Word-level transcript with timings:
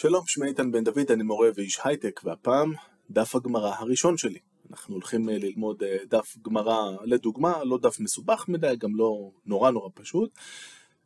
שלום, 0.00 0.22
שמי 0.26 0.46
איתן 0.46 0.72
בן 0.72 0.84
דוד, 0.84 1.10
אני 1.10 1.22
מורה 1.22 1.48
ואיש 1.54 1.80
הייטק, 1.84 2.20
והפעם 2.24 2.72
דף 3.10 3.34
הגמרא 3.34 3.74
הראשון 3.78 4.16
שלי. 4.16 4.38
אנחנו 4.70 4.94
הולכים 4.94 5.28
אה, 5.28 5.38
ללמוד 5.38 5.82
אה, 5.82 5.96
דף 6.08 6.36
גמרא 6.42 6.90
לדוגמה, 7.04 7.64
לא 7.64 7.78
דף 7.78 8.00
מסובך 8.00 8.44
מדי, 8.48 8.74
גם 8.78 8.96
לא 8.96 9.30
נורא 9.46 9.70
נורא 9.70 9.88
פשוט. 9.94 10.30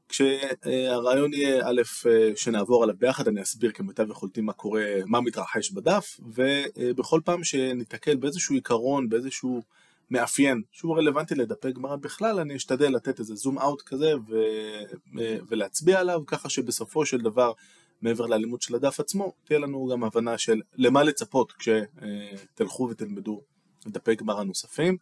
כשהרעיון 0.08 1.32
יהיה 1.32 1.68
א', 1.68 1.82
אה, 2.06 2.30
שנעבור 2.36 2.82
עליו 2.82 2.96
ביחד, 2.98 3.28
אני 3.28 3.42
אסביר 3.42 3.72
כמיטב 3.72 4.10
יכולתי 4.10 4.40
מה 4.40 4.52
קורה, 4.52 4.84
מה 5.06 5.20
מתרחש 5.20 5.70
בדף, 5.70 6.20
ובכל 6.34 7.20
פעם 7.24 7.44
שניתקל 7.44 8.16
באיזשהו 8.16 8.54
עיקרון, 8.54 9.08
באיזשהו 9.08 9.62
מאפיין 10.10 10.62
שהוא 10.72 10.96
רלוונטי 10.96 11.34
לדפי 11.34 11.72
גמרא 11.72 11.96
בכלל, 11.96 12.40
אני 12.40 12.56
אשתדל 12.56 12.92
לתת 12.92 13.18
איזה 13.18 13.34
זום 13.34 13.58
אאוט 13.58 13.82
כזה 13.82 14.12
ו... 14.28 14.36
ולהצביע 15.48 16.00
עליו, 16.00 16.22
ככה 16.26 16.48
שבסופו 16.48 17.06
של 17.06 17.18
דבר 17.20 17.52
מעבר 18.04 18.26
ללימוד 18.26 18.62
של 18.62 18.74
הדף 18.74 19.00
עצמו, 19.00 19.32
תהיה 19.44 19.58
לנו 19.58 19.88
גם 19.92 20.04
הבנה 20.04 20.38
של 20.38 20.60
למה 20.76 21.02
לצפות 21.02 21.52
כשתלכו 21.52 22.88
ותלמדו 22.90 23.40
דפי 23.86 24.14
גמרא 24.14 24.44
נוספים. 24.44 24.96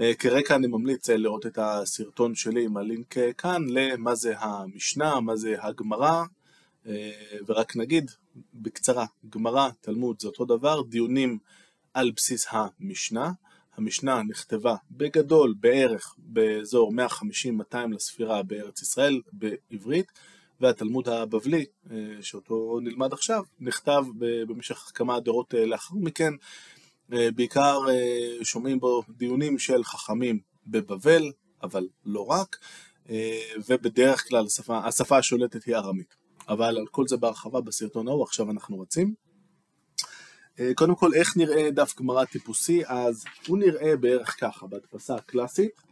אה, 0.00 0.14
כרקע 0.14 0.54
אני 0.56 0.66
ממליץ 0.66 1.10
אה, 1.10 1.16
לראות 1.16 1.46
את 1.46 1.58
הסרטון 1.58 2.34
שלי 2.34 2.64
עם 2.64 2.76
הלינק 2.76 3.18
אה, 3.18 3.32
כאן 3.32 3.62
למה 3.68 4.14
זה 4.14 4.34
המשנה, 4.38 5.20
מה 5.20 5.36
זה 5.36 5.56
הגמרא, 5.60 6.24
ורק 7.46 7.76
נגיד 7.76 8.10
בקצרה, 8.54 9.06
גמרא, 9.28 9.68
תלמוד 9.80 10.20
זה 10.20 10.28
אותו 10.28 10.44
דבר, 10.44 10.82
דיונים 10.82 11.38
על 11.94 12.10
בסיס 12.16 12.46
המשנה. 12.50 13.30
המשנה 13.76 14.22
נכתבה 14.22 14.76
בגדול 14.90 15.54
בערך 15.60 16.14
באזור 16.18 16.92
150-200 17.72 17.76
לספירה 17.94 18.42
בארץ 18.42 18.82
ישראל 18.82 19.20
בעברית. 19.32 20.12
והתלמוד 20.60 21.08
הבבלי, 21.08 21.64
אה, 21.90 21.96
שאותו 22.20 22.78
נלמד 22.82 23.12
עכשיו, 23.12 23.44
נכתב 23.60 24.04
במשך 24.48 24.92
כמה 24.94 25.20
דורות 25.20 25.54
אה, 25.54 25.66
לאחר 25.66 25.94
מכן, 25.94 26.32
אה, 27.12 27.30
בעיקר 27.30 27.78
שומעים 28.42 28.80
בו 28.80 29.02
דיונים 29.08 29.58
של 29.58 29.84
חכמים 29.84 30.38
בבבל, 30.66 31.32
אבל 31.62 31.88
לא 32.04 32.26
רק, 32.26 32.56
ובדרך 33.68 34.28
כלל 34.28 34.46
השפה, 34.46 34.78
השפה 34.78 35.18
השולטת 35.18 35.64
היא 35.64 35.76
ארמית. 35.76 36.16
אבל 36.48 36.78
על 36.78 36.86
כל 36.90 37.08
זה 37.08 37.16
בהרחבה 37.16 37.60
בסרטון 37.60 38.08
ההוא, 38.08 38.22
עכשיו 38.22 38.50
אנחנו 38.50 38.80
רצים. 38.80 39.14
קודם 40.74 40.94
כל, 40.94 41.14
איך 41.14 41.36
נראה 41.36 41.70
דף 41.70 41.94
גמרא 41.98 42.24
טיפוסי? 42.24 42.82
אז 42.86 43.24
הוא 43.46 43.58
נראה 43.58 43.96
בערך 43.96 44.40
ככה, 44.40 44.66
בהדפסה 44.66 45.14
הקלאסית. 45.14 45.85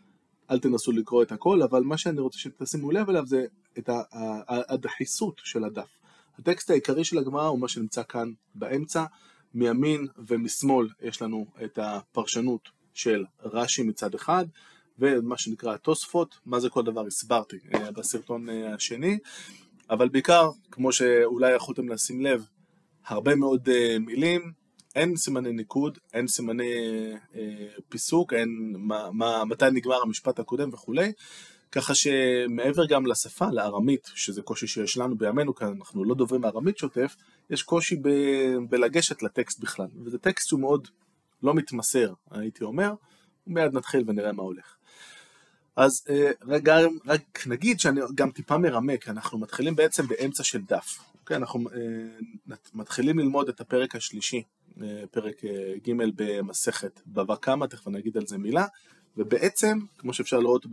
אל 0.50 0.58
תנסו 0.58 0.92
לקרוא 0.92 1.22
את 1.22 1.32
הכל, 1.32 1.62
אבל 1.62 1.82
מה 1.82 1.98
שאני 1.98 2.20
רוצה 2.20 2.38
שתשימו 2.38 2.90
לב 2.90 3.10
אליו 3.10 3.26
זה 3.26 3.46
את 3.78 3.90
הדחיסות 4.48 5.40
של 5.44 5.64
הדף. 5.64 5.88
הטקסט 6.38 6.70
העיקרי 6.70 7.04
של 7.04 7.18
הגמרא 7.18 7.46
הוא 7.46 7.58
מה 7.58 7.68
שנמצא 7.68 8.02
כאן 8.08 8.32
באמצע, 8.54 9.04
מימין 9.54 10.06
ומשמאל 10.28 10.88
יש 11.02 11.22
לנו 11.22 11.46
את 11.64 11.78
הפרשנות 11.82 12.68
של 12.94 13.24
רש"י 13.44 13.82
מצד 13.82 14.14
אחד, 14.14 14.44
ומה 14.98 15.38
שנקרא 15.38 15.74
התוספות, 15.74 16.38
מה 16.46 16.60
זה 16.60 16.68
כל 16.68 16.82
דבר? 16.82 17.06
הסברתי 17.06 17.56
אה, 17.74 17.90
בסרטון 17.90 18.48
אה, 18.48 18.74
השני, 18.74 19.18
אבל 19.90 20.08
בעיקר, 20.08 20.50
כמו 20.70 20.92
שאולי 20.92 21.54
יכולתם 21.54 21.88
לשים 21.88 22.20
לב, 22.20 22.46
הרבה 23.06 23.34
מאוד 23.34 23.68
אה, 23.68 23.96
מילים, 23.98 24.52
אין 24.94 25.16
סימני 25.16 25.52
ניקוד, 25.52 25.98
אין 26.14 26.26
סימני 26.28 26.72
אה, 27.34 27.66
פיסוק, 27.88 28.32
אין 28.32 28.74
מה, 28.78 29.08
מה, 29.12 29.44
מתי 29.44 29.64
נגמר 29.72 30.02
המשפט 30.02 30.38
הקודם 30.38 30.68
וכולי, 30.72 31.12
ככה 31.72 31.94
שמעבר 31.94 32.86
גם 32.86 33.06
לשפה, 33.06 33.46
לארמית, 33.52 34.10
שזה 34.14 34.42
קושי 34.42 34.66
שיש 34.66 34.96
לנו 34.96 35.16
בימינו, 35.16 35.54
כי 35.54 35.64
אנחנו 35.64 36.04
לא 36.04 36.14
דוברים 36.14 36.44
ארמית 36.44 36.78
שוטף, 36.78 37.16
יש 37.50 37.62
קושי 37.62 37.96
ב, 37.96 38.08
בלגשת 38.68 39.22
לטקסט 39.22 39.60
בכלל, 39.60 39.86
וזה 40.04 40.18
טקסט 40.18 40.48
שהוא 40.48 40.60
מאוד 40.60 40.88
לא 41.42 41.54
מתמסר, 41.54 42.12
הייתי 42.30 42.64
אומר, 42.64 42.92
ומיד 43.46 43.74
נתחיל 43.74 44.04
ונראה 44.06 44.32
מה 44.32 44.42
הולך. 44.42 44.76
אז 45.76 46.04
אה, 46.10 46.30
רגע, 46.42 46.78
רק 47.06 47.46
נגיד 47.46 47.80
שאני 47.80 48.00
גם 48.14 48.30
טיפה 48.30 48.58
מרמה, 48.58 48.96
כי 48.96 49.10
אנחנו 49.10 49.38
מתחילים 49.38 49.76
בעצם 49.76 50.06
באמצע 50.06 50.44
של 50.44 50.60
דף. 50.68 50.98
אוקיי, 51.20 51.36
אנחנו 51.36 51.60
אה, 51.70 52.56
מתחילים 52.74 53.18
ללמוד 53.18 53.48
את 53.48 53.60
הפרק 53.60 53.96
השלישי 53.96 54.42
פרק 55.10 55.44
אה, 55.44 55.74
ג' 55.86 55.92
במסכת 56.16 57.00
בבא 57.06 57.36
קמא, 57.36 57.66
תכף 57.66 57.88
אני 57.88 57.98
אגיד 57.98 58.16
על 58.16 58.26
זה 58.26 58.38
מילה, 58.38 58.66
ובעצם, 59.16 59.78
כמו 59.98 60.12
שאפשר 60.12 60.40
לראות 60.40 60.66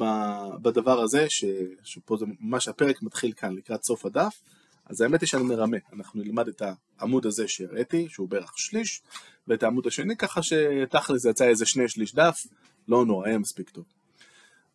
בדבר 0.62 1.02
הזה, 1.02 1.30
ש, 1.30 1.46
שפה 1.84 2.18
זה 2.18 2.26
ממש 2.40 2.68
הפרק 2.68 3.02
מתחיל 3.02 3.34
כאן 3.34 3.56
לקראת 3.56 3.84
סוף 3.84 4.06
הדף, 4.06 4.42
אז 4.86 5.02
האמת 5.02 5.22
היא 5.22 5.28
שאני 5.28 5.44
מרמה, 5.44 5.78
אנחנו 5.94 6.24
נלמד 6.24 6.48
את 6.48 6.62
העמוד 7.00 7.26
הזה 7.26 7.48
שהראיתי, 7.48 8.10
שהוא 8.10 8.30
בערך 8.30 8.54
שליש, 8.58 9.02
ואת 9.48 9.64
העמוד 9.64 9.88
השני, 9.88 10.18
ככה 10.18 10.42
שתכל'ס 10.44 11.26
יצא 11.26 11.48
איזה 11.48 11.66
שני 11.66 11.90
שליש 11.90 12.16
דף, 12.16 12.46
לא 12.88 13.06
נורא, 13.06 13.28
היה 13.28 13.38
מספיק 13.38 13.70
טוב. 13.70 13.86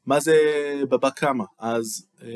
מה 0.06 0.20
זה 0.20 0.36
בבא 0.90 1.10
קמא? 1.10 1.44
אז 1.58 2.06
אה, 2.22 2.28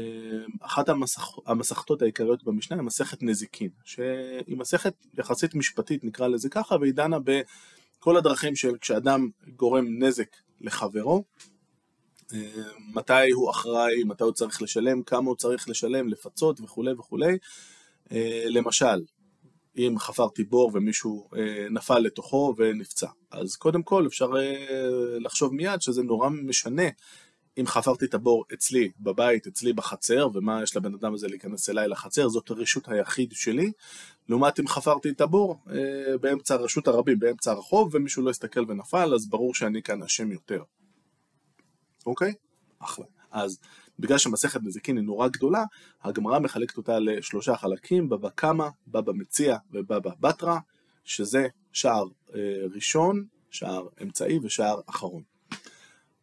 אחת 0.60 0.88
המסכ... 0.88 1.38
המסכתות 1.46 2.02
העיקריות 2.02 2.44
במשנה 2.44 2.76
היא 2.76 2.86
מסכת 2.86 3.22
נזיקין, 3.22 3.70
שהיא 3.84 4.56
מסכת 4.56 4.94
יחסית 5.18 5.54
משפטית 5.54 6.04
נקרא 6.04 6.28
לזה 6.28 6.48
ככה, 6.48 6.76
והיא 6.80 6.94
דנה 6.94 7.16
בכל 7.18 8.16
הדרכים 8.16 8.56
של 8.56 8.76
כשאדם 8.80 9.28
גורם 9.56 10.02
נזק 10.02 10.36
לחברו, 10.60 11.24
אה, 12.34 12.38
מתי 12.94 13.30
הוא 13.30 13.50
אחראי, 13.50 14.04
מתי 14.04 14.24
הוא 14.24 14.32
צריך 14.32 14.62
לשלם, 14.62 15.02
כמה 15.02 15.28
הוא 15.28 15.36
צריך 15.36 15.68
לשלם, 15.68 16.08
לפצות 16.08 16.60
וכולי 16.60 16.92
וכולי. 16.92 17.38
אה, 18.12 18.44
למשל, 18.46 19.02
אם 19.76 19.94
חפרתי 19.98 20.44
בור 20.44 20.70
ומישהו 20.74 21.28
נפל 21.70 21.98
לתוכו 21.98 22.54
ונפצע. 22.56 23.06
אז 23.30 23.56
קודם 23.56 23.82
כל 23.82 24.06
אפשר 24.06 24.30
לחשוב 25.20 25.54
מיד 25.54 25.82
שזה 25.82 26.02
נורא 26.02 26.28
משנה 26.28 26.82
אם 27.58 27.66
חפרתי 27.66 28.04
את 28.04 28.14
הבור 28.14 28.44
אצלי 28.54 28.90
בבית, 29.00 29.46
אצלי 29.46 29.72
בחצר, 29.72 30.28
ומה 30.34 30.62
יש 30.62 30.76
לבן 30.76 30.94
אדם 30.94 31.14
הזה 31.14 31.28
להיכנס 31.28 31.70
אליי 31.70 31.88
לחצר, 31.88 32.28
זאת 32.28 32.50
הרשות 32.50 32.88
היחיד 32.88 33.32
שלי, 33.32 33.72
לעומת 34.28 34.60
אם 34.60 34.68
חפרתי 34.68 35.10
את 35.10 35.20
הבור 35.20 35.58
אה, 35.70 36.18
באמצע 36.20 36.56
רשות 36.56 36.88
הרבים, 36.88 37.18
באמצע 37.18 37.50
הרחוב, 37.50 37.90
ומישהו 37.92 38.22
לא 38.22 38.30
הסתכל 38.30 38.64
ונפל, 38.68 39.14
אז 39.14 39.28
ברור 39.28 39.54
שאני 39.54 39.82
כאן 39.82 40.02
אשם 40.02 40.32
יותר. 40.32 40.62
אוקיי? 42.06 42.34
אחלה. 42.78 43.04
אז 43.30 43.58
בגלל 43.98 44.18
שמסכת 44.18 44.60
נזיקין 44.62 44.96
היא 44.96 45.04
נורא 45.04 45.28
גדולה, 45.28 45.64
הגמרא 46.02 46.38
מחלקת 46.38 46.76
אותה 46.76 46.98
לשלושה 46.98 47.56
חלקים, 47.56 48.08
בבא 48.08 48.28
קמא, 48.30 48.68
בבא 48.88 49.12
מציע 49.12 49.56
ובבא 49.72 50.10
בתרא, 50.20 50.58
שזה 51.04 51.48
שער 51.72 52.04
אה, 52.34 52.40
ראשון, 52.74 53.24
שער 53.50 53.88
אמצעי 54.02 54.38
ושער 54.42 54.80
אחרון. 54.86 55.22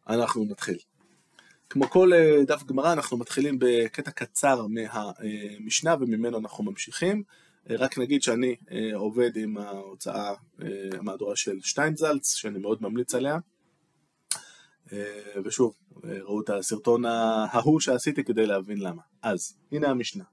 אנחנו 0.08 0.44
נתחיל. 0.44 0.78
כמו 1.70 1.90
כל 1.90 2.12
אה, 2.12 2.44
דף 2.44 2.64
גמרא 2.64 2.92
אנחנו 2.92 3.16
מתחילים 3.16 3.58
בקטע 3.60 4.10
קצר 4.10 4.66
מהמשנה 4.66 5.94
וממנו 6.00 6.38
אנחנו 6.38 6.64
ממשיכים. 6.64 7.22
אה, 7.70 7.76
רק 7.76 7.98
נגיד 7.98 8.22
שאני 8.22 8.56
אה, 8.70 8.90
עובד 8.94 9.36
עם 9.36 9.58
ההוצאה, 9.58 10.34
המהדורה 10.92 11.36
של 11.36 11.60
שטיינזלץ, 11.60 12.34
שאני 12.34 12.58
מאוד 12.58 12.82
ממליץ 12.82 13.14
עליה. 13.14 13.38
ושוב, 15.44 15.74
ראו 16.04 16.40
את 16.40 16.50
הסרטון 16.50 17.04
ההוא 17.04 17.80
שעשיתי 17.80 18.24
כדי 18.24 18.46
להבין 18.46 18.78
למה. 18.78 19.02
אז, 19.22 19.56
הנה 19.72 19.88
המשנה. 19.88 20.24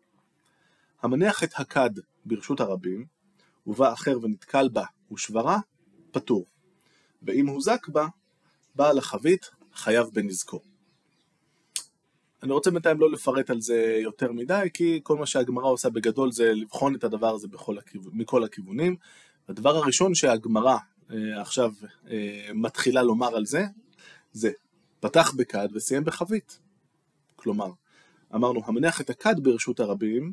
המניח 1.02 1.44
את 1.44 1.50
הכד 1.56 1.90
ברשות 2.25 2.59
הרבים, 2.59 3.06
ובא 3.67 3.94
אחר 3.94 4.17
ונתקל 4.22 4.69
בה 4.69 4.85
ושברה, 5.12 5.59
פטור. 6.12 6.46
ואם 7.23 7.47
הוזק 7.47 7.88
בה, 7.88 8.07
בעל 8.75 8.97
החבית 8.97 9.50
חייב 9.73 10.07
בנזקו. 10.13 10.59
אני 12.44 12.53
רוצה 12.53 12.72
בינתיים 12.72 13.00
לא 13.00 13.12
לפרט 13.12 13.50
על 13.50 13.62
זה 13.62 14.00
יותר 14.03 14.31
מדי, 14.31 14.68
כי 14.73 15.00
כל 15.03 15.18
מה 15.18 15.25
שהגמרא 15.25 15.66
עושה 15.66 15.90
בגדול 15.90 16.31
זה 16.31 16.53
לבחון 16.53 16.96
את 16.96 17.03
הדבר 17.03 17.34
הזה 17.34 17.47
בכל 17.47 17.78
הכיו... 17.78 18.02
מכל 18.14 18.43
הכיוונים. 18.43 18.96
הדבר 19.49 19.76
הראשון 19.76 20.16
שהגמרא 20.16 20.78
אה, 21.11 21.41
עכשיו 21.41 21.72
אה, 22.09 22.49
מתחילה 22.53 23.03
לומר 23.03 23.35
על 23.35 23.46
זה, 23.46 23.66
זה 24.32 24.52
פתח 24.99 25.34
בכד 25.37 25.67
וסיים 25.73 26.03
בחבית. 26.03 26.59
כלומר, 27.35 27.72
אמרנו, 28.35 28.61
המניח 28.66 29.02
את 29.02 29.09
הכד 29.09 29.35
ברשות 29.43 29.79
הרבים, 29.79 30.31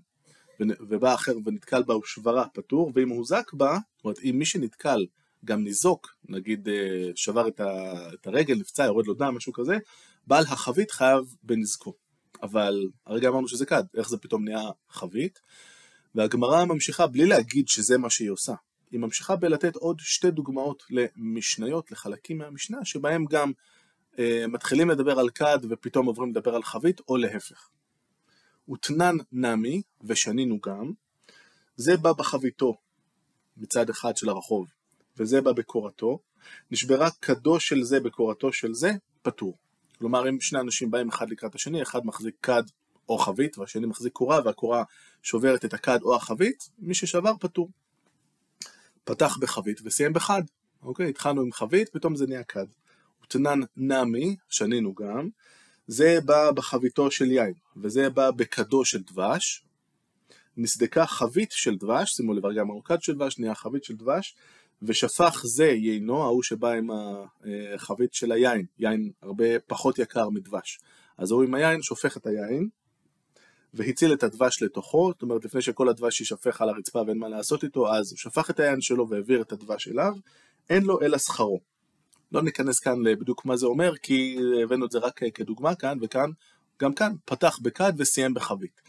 ובא 0.60 1.14
אחר 1.14 1.32
ונתקל 1.44 1.82
בה 1.82 1.96
ושברה 1.96 2.48
פטור, 2.48 2.93
ואם 2.94 3.08
הוזק 3.08 3.52
בה, 3.52 3.78
זאת 3.96 4.05
אומרת, 4.05 4.19
אם 4.25 4.34
מי 4.38 4.44
שנתקל 4.44 5.06
גם 5.44 5.64
ניזוק, 5.64 6.14
נגיד 6.28 6.69
אה, 6.69 7.10
שבר 7.14 7.48
את 7.48 8.26
הרגל, 8.26 8.55
נפצע, 8.55 8.84
יורד 8.84 9.06
לו 9.06 9.14
דם, 9.14 9.34
משהו 9.37 9.52
כזה, 9.52 9.78
בעל 10.26 10.44
החבית 10.48 10.90
חייב 10.90 11.34
בנזקו. 11.42 11.94
אבל 12.42 12.88
הרגע 13.06 13.28
אמרנו 13.28 13.48
שזה 13.48 13.66
כד, 13.66 13.84
איך 13.96 14.08
זה 14.08 14.19
פתאום 14.19 14.44
נהיה 14.44 14.70
חבית? 14.88 15.40
והגמרא 16.14 16.64
ממשיכה 16.64 17.06
בלי 17.06 17.26
להגיד 17.26 17.69
שזה 17.69 17.98
מה 17.98 18.10
שהיא 18.10 18.30
עושה. 18.30 18.54
היא 18.90 19.00
ממשיכה 19.00 19.36
בלתת 19.36 19.76
עוד 19.76 19.96
שתי 20.00 20.30
דוגמאות 20.30 20.82
למשניות, 20.90 21.92
לחלקים 21.92 22.38
מהמשנה, 22.38 22.84
שבהם 22.84 23.24
גם 23.24 23.52
אה, 24.19 24.44
מתחילים 24.48 24.90
לדבר 24.90 25.19
על 25.19 25.30
כד 25.30 25.58
ופתאום 25.70 26.06
עוברים 26.06 26.30
לדבר 26.30 26.54
על 26.54 26.62
חבית, 26.62 27.00
או 27.08 27.16
להפך. 27.16 27.69
ותנן 28.69 29.16
נמי, 29.32 29.82
ושנינו 30.02 30.60
גם, 30.60 30.92
זה 31.76 31.96
בא 31.96 32.12
בחביתו 32.12 32.76
מצד 33.56 33.90
אחד 33.90 34.16
של 34.16 34.28
הרחוב, 34.28 34.66
וזה 35.16 35.40
בא 35.40 35.52
בקורתו, 35.52 36.19
נשברה 36.70 37.10
כדו 37.10 37.60
של 37.60 37.82
זה 37.82 38.00
בקורתו 38.00 38.52
של 38.52 38.74
זה, 38.74 38.92
פטור. 39.22 39.58
כלומר, 40.02 40.28
אם 40.28 40.40
שני 40.40 40.60
אנשים 40.60 40.90
באים 40.90 41.08
אחד 41.08 41.31
לקראת 41.31 41.54
השני, 41.54 41.82
אחד 41.82 42.06
מחזיק 42.06 42.34
כד 42.43 42.62
או 43.08 43.19
חבית, 43.19 43.58
והשני 43.58 43.87
מחזיק 43.87 44.12
קורה, 44.12 44.40
והקורה 44.44 44.84
שוברת 45.22 45.64
את 45.64 45.75
הכד 45.75 45.99
או 46.02 46.16
החבית, 46.16 46.69
מי 46.78 46.94
ששבר 46.94 47.32
פטור. 47.40 47.70
פתח 49.04 49.38
בחבית 49.40 49.81
וסיים 49.84 50.12
בחד. 50.12 50.43
אוקיי, 50.82 51.08
התחלנו 51.08 51.43
עם 51.43 51.52
חבית, 51.52 51.88
פתאום 51.88 52.16
זה 52.16 52.26
נהיה 52.26 52.44
כד. 52.44 52.66
ותנן 53.25 53.60
נמי, 53.76 54.37
שנינו 54.49 54.94
גם, 54.94 55.28
זה 55.87 56.19
בא 56.25 56.50
בחביתו 56.50 57.10
של 57.10 57.31
יין, 57.31 57.55
וזה 57.76 58.10
בא 58.10 58.31
בכדו 58.31 58.84
של 58.84 59.02
דבש. 59.02 59.64
נסדקה 60.56 61.06
חבית 61.06 61.52
של 61.52 61.76
דבש, 61.76 62.10
שימו 62.10 62.34
לב 62.34 62.46
רגע 62.46 62.64
מרוקד 62.64 63.02
של 63.02 63.14
דבש, 63.14 63.38
נהיה 63.38 63.55
חבית 63.55 63.84
של 63.84 63.96
דבש, 63.96 64.34
ושפך 64.82 65.43
זה 65.44 65.64
יינו, 65.64 66.23
ההוא 66.23 66.43
שבא 66.43 66.70
עם 66.70 66.88
החבית 67.75 68.14
של 68.14 68.32
היין, 68.32 68.67
יין 68.79 69.11
הרבה 69.23 69.58
פחות 69.67 69.99
יקר 69.99 70.29
מדבש. 70.29 70.79
אז 71.19 71.31
הוא 71.31 71.43
עם 71.43 71.55
היין 71.55 71.82
שופך 71.82 72.17
את 72.17 72.26
היין, 72.26 72.69
והציל 73.75 74.12
את 74.12 74.23
הדבש 74.23 74.62
לתוכו, 74.62 75.11
זאת 75.12 75.23
אומרת 75.23 75.44
לפני 75.44 75.62
שכל 75.62 75.88
הדבש 75.88 76.20
יישפך 76.20 76.61
על 76.61 76.69
הרצפה 76.69 77.02
ואין 77.06 77.19
מה 77.19 77.29
לעשות 77.29 77.64
איתו, 77.64 77.94
אז 77.94 78.11
הוא 78.11 78.19
שפך 78.19 78.50
את 78.50 78.61
היין 78.61 78.81
שלו 78.81 79.08
והעביר 79.08 79.43
את 79.43 79.52
הדבש 79.52 79.88
אליו, 79.88 80.12
אין 80.70 80.82
לו 80.82 81.00
אלא 81.02 81.19
שכרו. 81.19 81.61
לא 82.32 82.43
ניכנס 82.43 82.79
כאן 82.79 83.02
בדיוק 83.20 83.44
מה 83.44 83.56
זה 83.56 83.67
אומר, 83.67 83.96
כי 83.96 84.37
הבאנו 84.62 84.87
את 84.87 84.90
זה 84.90 84.99
רק 84.99 85.20
כדוגמה 85.34 85.75
כאן 85.75 85.99
וכאן, 86.02 86.31
גם 86.82 86.93
כאן, 86.93 87.12
פתח 87.25 87.58
בכד 87.62 87.93
וסיים 87.99 88.34
בחבית. 88.34 88.81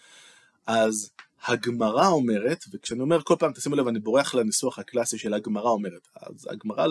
אז 0.68 1.12
הגמרא 1.48 2.07
אומרת, 2.07 2.63
וכשאני 2.74 3.01
אומר 3.01 3.22
כל 3.22 3.36
פעם, 3.40 3.54
תשימו 3.54 3.75
לב, 3.75 3.88
אני 3.88 4.00
בורח 4.00 4.36
לניסוח 4.36 4.80
הקלאסי 4.80 5.18
של 5.18 5.34
הגמרא 5.34 5.69
אומרת, 5.69 6.07
אז 6.16 6.48
הגמרא 6.50 6.88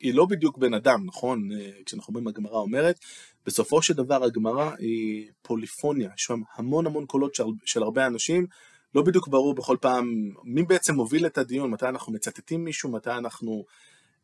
היא 0.00 0.14
לא 0.14 0.26
בדיוק 0.26 0.58
בן 0.58 0.74
אדם, 0.74 1.06
נכון? 1.06 1.48
כשאנחנו 1.86 2.10
אומרים 2.10 2.28
הגמרא 2.28 2.58
אומרת, 2.58 2.98
בסופו 3.46 3.82
של 3.82 3.94
דבר 3.94 4.24
הגמרא 4.24 4.70
היא 4.78 5.30
פוליפוניה, 5.42 6.10
יש 6.16 6.24
שם 6.24 6.40
המון 6.54 6.86
המון 6.86 7.06
קולות 7.06 7.34
של, 7.34 7.44
של 7.64 7.82
הרבה 7.82 8.06
אנשים, 8.06 8.46
לא 8.94 9.02
בדיוק 9.02 9.28
ברור 9.28 9.54
בכל 9.54 9.76
פעם 9.80 10.30
מי 10.44 10.62
בעצם 10.62 10.94
מוביל 10.94 11.26
את 11.26 11.38
הדיון, 11.38 11.70
מתי 11.70 11.88
אנחנו 11.88 12.12
מצטטים 12.12 12.64
מישהו, 12.64 12.90
מתי 12.90 13.10
אנחנו 13.10 13.64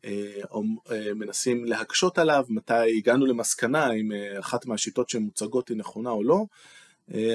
אה, 0.05 0.41
אה, 0.91 1.13
מנסים 1.13 1.65
להקשות 1.65 2.17
עליו, 2.17 2.45
מתי 2.49 2.97
הגענו 2.97 3.25
למסקנה 3.25 3.91
אם 3.91 4.11
אה, 4.11 4.39
אחת 4.39 4.65
מהשיטות 4.65 5.09
שמוצגות 5.09 5.69
היא 5.69 5.77
נכונה 5.77 6.09
או 6.09 6.23
לא, 6.23 6.35
אה, 6.35 6.45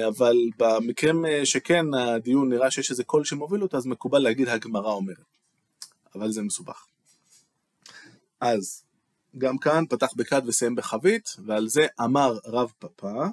אבל 0.07 0.35
במקרים 0.57 1.25
אה, 1.25 1.45
שכן 1.45 1.93
הדיון 1.93 2.49
נראה 2.49 2.71
שיש 2.71 2.91
איזה 2.91 3.03
קול 3.03 3.23
שמוביל 3.23 3.63
אותו, 3.63 3.77
אז 3.77 3.85
מקובל 3.85 4.19
להגיד 4.19 4.49
הגמרא 4.49 4.91
אומרת. 4.91 5.37
אבל 6.15 6.31
זה 6.31 6.41
מסובך. 6.41 6.85
אז 8.41 8.83
גם 9.37 9.57
כאן 9.57 9.83
פתח 9.89 10.13
בכד 10.15 10.41
וסיים 10.47 10.75
בחבית, 10.75 11.35
ועל 11.45 11.67
זה 11.67 11.81
אמר 12.03 12.37
רב 12.45 12.71
פפא, 12.79 13.25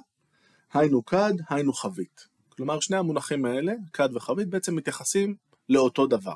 היינו 0.73 1.05
כד, 1.05 1.33
היינו 1.49 1.73
חבית. 1.73 2.27
כלומר, 2.49 2.79
שני 2.79 2.97
המונחים 2.97 3.45
האלה, 3.45 3.73
כד 3.93 4.09
וחבית, 4.15 4.47
בעצם 4.49 4.75
מתייחסים 4.75 5.35
לאותו 5.69 6.07
דבר. 6.07 6.33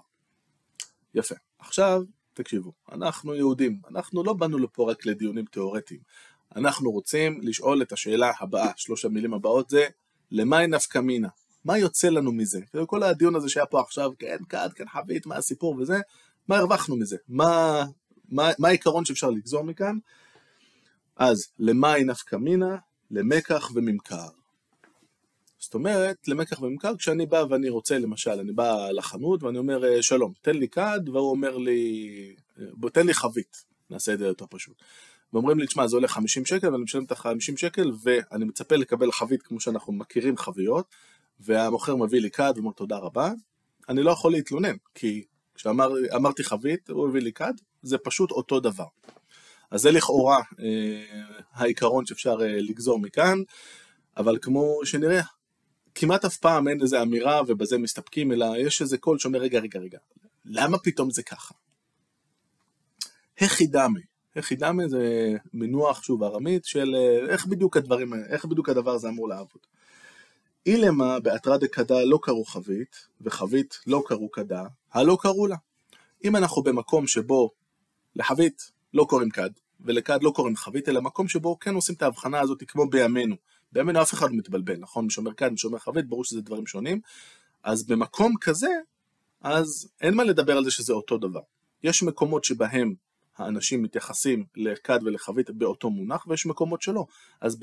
יפה. 1.15 1.36
עכשיו, 1.59 2.04
תקשיבו, 2.33 2.74
אנחנו 2.92 3.36
יהודים, 3.36 3.81
אנחנו 3.89 4.24
לא 4.24 4.33
באנו 4.33 4.57
לפה 4.57 4.92
רק 4.92 5.06
לדיונים 5.06 5.45
תיאורטיים. 5.45 6.00
אנחנו 6.56 6.92
רוצים 6.92 7.39
לשאול 7.42 7.81
את 7.81 7.92
השאלה 7.92 8.31
הבאה, 8.39 8.71
שלוש 8.75 9.06
המילים 9.06 9.33
הבאות 9.33 9.69
זה, 9.69 9.86
למאי 10.31 10.68
נפקא 10.68 11.00
מינה? 11.00 11.27
מה 11.65 11.77
יוצא 11.77 12.09
לנו 12.09 12.31
מזה? 12.31 12.59
כל 12.88 13.03
הדיון 13.03 13.36
הזה 13.36 13.50
שהיה 13.50 13.65
פה 13.65 13.81
עכשיו, 13.81 14.12
כן, 14.19 14.38
כד, 14.50 14.69
כן, 14.75 14.88
חבית, 14.88 15.25
מה 15.25 15.36
הסיפור 15.36 15.75
וזה, 15.80 16.00
מה 16.48 16.57
הרווחנו 16.57 16.95
מזה? 16.95 17.18
מה, 17.30 17.83
מה, 18.30 18.50
מה 18.59 18.68
העיקרון 18.68 19.06
שאפשר 19.06 19.30
לגזור 19.30 19.63
מכאן? 19.63 19.98
אז 21.15 21.48
למאי 21.59 22.03
נפקא 22.03 22.36
מינה? 22.36 22.77
למקח 23.12 23.71
וממכר. 23.75 24.27
זאת 25.59 25.74
אומרת, 25.74 26.27
למקח 26.27 26.62
וממכר, 26.62 26.97
כשאני 26.97 27.25
בא 27.25 27.44
ואני 27.50 27.69
רוצה, 27.69 28.00
למשל, 28.00 28.31
אני 28.31 28.51
בא 28.51 28.89
לחנות 28.92 29.44
ואני 29.44 29.57
אומר, 29.57 30.01
שלום, 30.01 30.33
תן 30.42 30.56
לי 30.56 30.68
כד, 30.68 31.00
והוא 31.06 31.31
אומר 31.31 31.57
לי, 31.57 32.36
בוא, 32.57 32.89
תן 32.89 33.07
לי 33.07 33.13
חבית, 33.13 33.65
נעשה 33.89 34.13
את 34.13 34.19
זה 34.19 34.25
יותר 34.25 34.45
פשוט. 34.50 34.75
ואומרים 35.33 35.60
לי, 35.60 35.68
תשמע, 35.68 35.88
זה 35.88 35.95
עולה 35.95 36.07
50 36.07 36.45
שקל, 36.45 36.72
ואני 36.72 36.83
משלם 36.83 37.04
את 37.04 37.12
ה-50 37.12 37.57
שקל, 37.57 37.92
ואני 38.04 38.45
מצפה 38.45 38.75
לקבל 38.75 39.12
חבית 39.12 39.42
כמו 39.42 39.60
שאנחנו 39.60 39.94
מכירים 39.94 40.38
חביות, 40.38 40.86
והמוכר 41.39 41.95
מביא 41.95 42.22
לי 42.22 42.31
כד 42.31 42.54
ואומר 42.56 42.72
תודה 42.72 42.98
רבה, 42.98 43.31
אני 43.89 44.04
לא 44.04 44.12
יכול 44.12 44.31
להתלונן, 44.31 44.75
כי 44.95 45.24
כשאמרתי 45.56 46.44
חבית, 46.44 46.89
הוא 46.89 47.07
הביא 47.07 47.22
לי 47.22 47.33
כד, 47.33 47.54
זה 47.81 47.98
פשוט 47.98 48.31
אותו 48.31 48.60
דבר. 48.60 48.86
אז 49.72 49.81
זה 49.81 49.92
לכאורה 49.92 50.39
אה, 50.60 51.22
העיקרון 51.54 52.06
שאפשר 52.06 52.38
אה, 52.42 52.62
לגזור 52.62 53.00
מכאן, 53.00 53.39
אבל 54.18 54.38
כמו 54.42 54.80
שנראה, 54.83 55.22
כמעט 55.95 56.25
אף 56.25 56.38
פעם 56.38 56.68
אין 56.68 56.81
איזו 56.81 57.01
אמירה 57.01 57.42
ובזה 57.48 57.78
מסתפקים, 57.78 58.31
אלא 58.31 58.45
יש 58.57 58.81
איזה 58.81 58.98
קול 58.98 59.19
שאומר, 59.19 59.39
רגע, 59.39 59.60
רגע, 59.60 59.80
רגע, 59.80 59.98
למה 60.45 60.78
פתאום 60.78 61.12
זה 61.12 61.24
ככה? 61.24 61.54
החידמי, 63.42 64.01
החידמי 64.36 64.89
זה 64.89 65.33
מינוח, 65.54 66.04
שוב, 66.04 66.24
ארמית, 66.24 66.66
של 66.66 66.95
אה, 66.95 67.33
איך 67.33 67.45
בדיוק 67.45 67.78
הדברים, 67.78 68.13
איך 68.13 68.45
בדיוק 68.45 68.69
הדבר 68.69 68.92
הזה 68.92 69.10
אמור 69.10 69.30
לעבוד. 69.30 69.62
אילמה 70.66 71.19
באתרא 71.19 71.57
דקדה 71.57 72.04
לא 72.04 72.19
קראו 72.22 72.45
חבית, 72.45 73.07
וחבית 73.22 73.80
לא 73.88 74.04
קראו 74.06 74.30
קדה, 74.30 74.63
הלא 74.94 75.18
קראו 75.22 75.48
לה. 75.48 75.56
אם 76.24 76.36
אנחנו 76.36 76.63
במקום 76.63 77.07
שבו 77.07 77.51
לחבית 78.16 78.72
לא 78.94 79.06
קוראים 79.10 79.30
כד, 79.30 79.50
ולכד 79.80 80.24
לא 80.24 80.31
קוראים 80.36 80.56
חבית, 80.56 80.89
אלא 80.89 81.01
מקום 81.01 81.28
שבו 81.28 81.60
כן 81.60 81.75
עושים 81.75 81.95
את 81.95 82.01
ההבחנה 82.01 82.39
הזאת 82.39 82.63
כמו 82.68 82.89
בימינו. 82.89 83.36
בימינו 83.72 84.01
אף 84.01 84.13
אחד 84.13 84.30
לא 84.30 84.38
מתבלבל, 84.38 84.78
נכון? 84.78 85.06
מי 85.06 85.12
שאומר 85.12 85.33
כד, 85.33 85.50
מי 85.51 85.57
שאומר 85.57 85.80
חבית, 85.80 86.07
ברור 86.07 86.24
שזה 86.24 86.42
דברים 86.42 86.68
שונים. 86.68 87.01
אז 87.63 87.83
במקום 87.83 88.36
כזה, 88.42 88.72
אז 89.42 89.89
אין 90.01 90.13
מה 90.13 90.24
לדבר 90.24 90.57
על 90.57 90.63
זה 90.63 90.72
שזה 90.72 90.94
אותו 90.94 91.18
דבר. 91.18 91.42
יש 91.83 92.04
מקומות 92.04 92.44
שבהם 92.44 92.94
האנשים 93.38 93.83
מתייחסים 93.83 94.45
לכד 94.56 95.00
ולחבית 95.04 95.50
באותו 95.50 95.89
מונח, 95.89 96.28
ויש 96.28 96.45
מקומות 96.45 96.81
שלא. 96.81 97.06
אז 97.42 97.60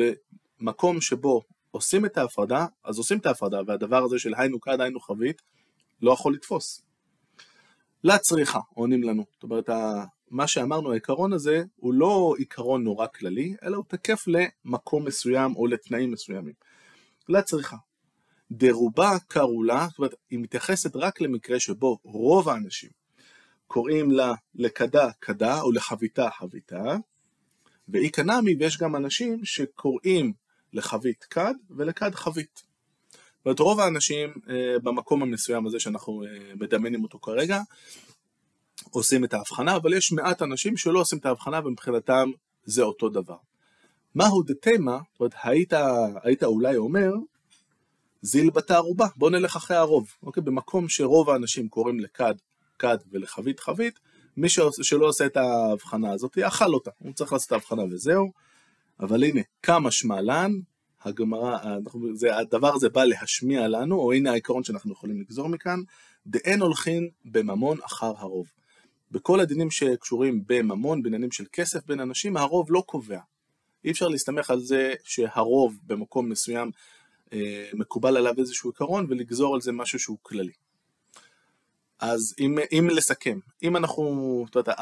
במקום 0.60 1.00
שבו 1.00 1.42
עושים 1.70 2.06
את 2.06 2.18
ההפרדה, 2.18 2.66
אז 2.84 2.98
עושים 2.98 3.18
את 3.18 3.26
ההפרדה, 3.26 3.60
והדבר 3.66 4.04
הזה 4.04 4.18
של 4.18 4.34
היינו 4.36 4.60
כד, 4.60 4.80
היינו 4.80 5.00
חבית, 5.00 5.42
לא 6.02 6.12
יכול 6.12 6.34
לתפוס. 6.34 6.82
לצריכה, 8.04 8.60
עונים 8.74 9.02
לנו. 9.02 9.24
זאת 9.32 9.42
אומרת, 9.42 9.70
מה 10.30 10.46
שאמרנו, 10.46 10.90
העיקרון 10.92 11.32
הזה, 11.32 11.62
הוא 11.76 11.94
לא 11.94 12.34
עיקרון 12.38 12.84
נורא 12.84 13.06
כללי, 13.06 13.54
אלא 13.62 13.76
הוא 13.76 13.84
תקף 13.88 14.24
למקום 14.26 15.04
מסוים 15.04 15.56
או 15.56 15.66
לתנאים 15.66 16.10
מסוימים. 16.10 16.54
לצריכה. 17.28 17.76
דרובה 18.50 19.10
קראו 19.28 19.62
לה, 19.62 19.86
זאת 19.90 19.98
אומרת, 19.98 20.14
היא 20.30 20.38
מתייחסת 20.38 20.96
רק 20.96 21.20
למקרה 21.20 21.60
שבו 21.60 21.98
רוב 22.04 22.48
האנשים 22.48 22.97
קוראים 23.68 24.10
לה 24.10 24.34
לכדה 24.54 25.10
כדה 25.20 25.60
או 25.60 25.72
לחביתה 25.72 26.28
חביתה, 26.38 26.96
ואי 27.88 28.10
קנמי, 28.10 28.56
ויש 28.58 28.78
גם 28.78 28.96
אנשים 28.96 29.44
שקוראים 29.44 30.32
לחבית 30.72 31.24
כד 31.24 31.54
ולכד 31.70 32.14
חבית. 32.14 32.62
זאת 33.44 33.60
רוב 33.60 33.80
האנשים 33.80 34.32
אה, 34.48 34.78
במקום 34.82 35.22
המסוים 35.22 35.66
הזה 35.66 35.80
שאנחנו 35.80 36.24
אה, 36.24 36.54
מדמיינים 36.54 37.02
אותו 37.02 37.18
כרגע, 37.18 37.60
עושים 38.90 39.24
את 39.24 39.34
ההבחנה, 39.34 39.76
אבל 39.76 39.92
יש 39.94 40.12
מעט 40.12 40.42
אנשים 40.42 40.76
שלא 40.76 41.00
עושים 41.00 41.18
את 41.18 41.26
ההבחנה 41.26 41.60
ומבחינתם 41.64 42.30
זה 42.64 42.82
אותו 42.82 43.08
דבר. 43.08 43.36
מהו 44.14 44.42
דתמה, 44.42 44.98
זאת 45.12 45.20
אומרת, 45.20 45.34
היית, 45.42 45.72
היית 46.22 46.44
אולי 46.44 46.76
אומר, 46.76 47.12
זיל 48.22 48.50
בתא 48.50 48.72
ערובה, 48.72 49.06
בוא 49.16 49.30
נלך 49.30 49.56
אחרי 49.56 49.76
הרוב. 49.76 50.08
אוקיי? 50.22 50.42
במקום 50.42 50.88
שרוב 50.88 51.30
האנשים 51.30 51.68
קוראים 51.68 52.00
לכד, 52.00 52.34
כד 52.78 52.98
ולחבית 53.12 53.60
חבית, 53.60 53.98
מי 54.36 54.48
שלא 54.82 55.06
עושה 55.06 55.26
את 55.26 55.36
ההבחנה 55.36 56.12
הזאת, 56.12 56.38
אכל 56.38 56.74
אותה, 56.74 56.90
הוא 56.98 57.12
צריך 57.12 57.32
לעשות 57.32 57.46
את 57.46 57.52
ההבחנה 57.52 57.82
וזהו. 57.90 58.32
אבל 59.00 59.24
הנה, 59.24 59.40
כמה 59.62 59.90
שמלן, 59.90 60.52
הגמרא, 61.02 61.58
הדבר 62.32 62.74
הזה 62.74 62.88
בא 62.88 63.04
להשמיע 63.04 63.68
לנו, 63.68 63.96
או 63.96 64.12
הנה 64.12 64.30
העיקרון 64.30 64.64
שאנחנו 64.64 64.92
יכולים 64.92 65.20
לגזור 65.20 65.48
מכאן, 65.48 65.80
דאין 66.26 66.60
הולכין 66.60 67.08
בממון 67.24 67.78
אחר 67.84 68.12
הרוב. 68.18 68.46
בכל 69.10 69.40
הדינים 69.40 69.70
שקשורים 69.70 70.44
בממון, 70.46 71.02
בעניינים 71.02 71.30
של 71.30 71.44
כסף 71.52 71.86
בין 71.86 72.00
אנשים, 72.00 72.36
הרוב 72.36 72.66
לא 72.72 72.82
קובע. 72.86 73.20
אי 73.84 73.90
אפשר 73.90 74.08
להסתמך 74.08 74.50
על 74.50 74.60
זה 74.60 74.94
שהרוב 75.04 75.78
במקום 75.86 76.28
מסוים 76.28 76.70
אה, 77.32 77.70
מקובל 77.72 78.16
עליו 78.16 78.34
איזשהו 78.38 78.70
עיקרון 78.70 79.06
ולגזור 79.08 79.54
על 79.54 79.60
זה 79.60 79.72
משהו 79.72 79.98
שהוא 79.98 80.18
כללי. 80.22 80.52
אז 82.00 82.34
אם, 82.38 82.58
אם 82.72 82.88
לסכם, 82.90 83.38
אם 83.62 83.76
אנחנו, 83.76 84.44
את 84.50 84.56
יודעת, 84.56 84.76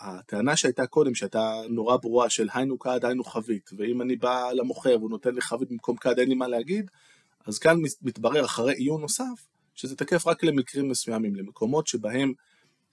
הטענה 0.00 0.56
שהייתה 0.56 0.86
קודם, 0.86 1.14
שהייתה 1.14 1.60
נורא 1.68 1.96
ברורה 1.96 2.30
של 2.30 2.48
היינו 2.54 2.78
כד, 2.78 3.04
היינו 3.04 3.24
חבית, 3.24 3.70
ואם 3.78 4.02
אני 4.02 4.16
בא 4.16 4.50
למוכר 4.52 4.96
והוא 4.98 5.10
נותן 5.10 5.34
לי 5.34 5.40
חבית 5.40 5.68
במקום 5.68 5.96
כד, 5.96 6.18
אין 6.18 6.28
לי 6.28 6.34
מה 6.34 6.48
להגיד, 6.48 6.90
אז 7.46 7.58
כאן 7.58 7.76
מתברר 8.02 8.44
אחרי 8.44 8.74
עיון 8.74 9.00
נוסף, 9.00 9.46
שזה 9.74 9.96
תקף 9.96 10.26
רק 10.26 10.44
למקרים 10.44 10.88
מסוימים, 10.88 11.34
למקומות 11.36 11.86
שבהם 11.86 12.32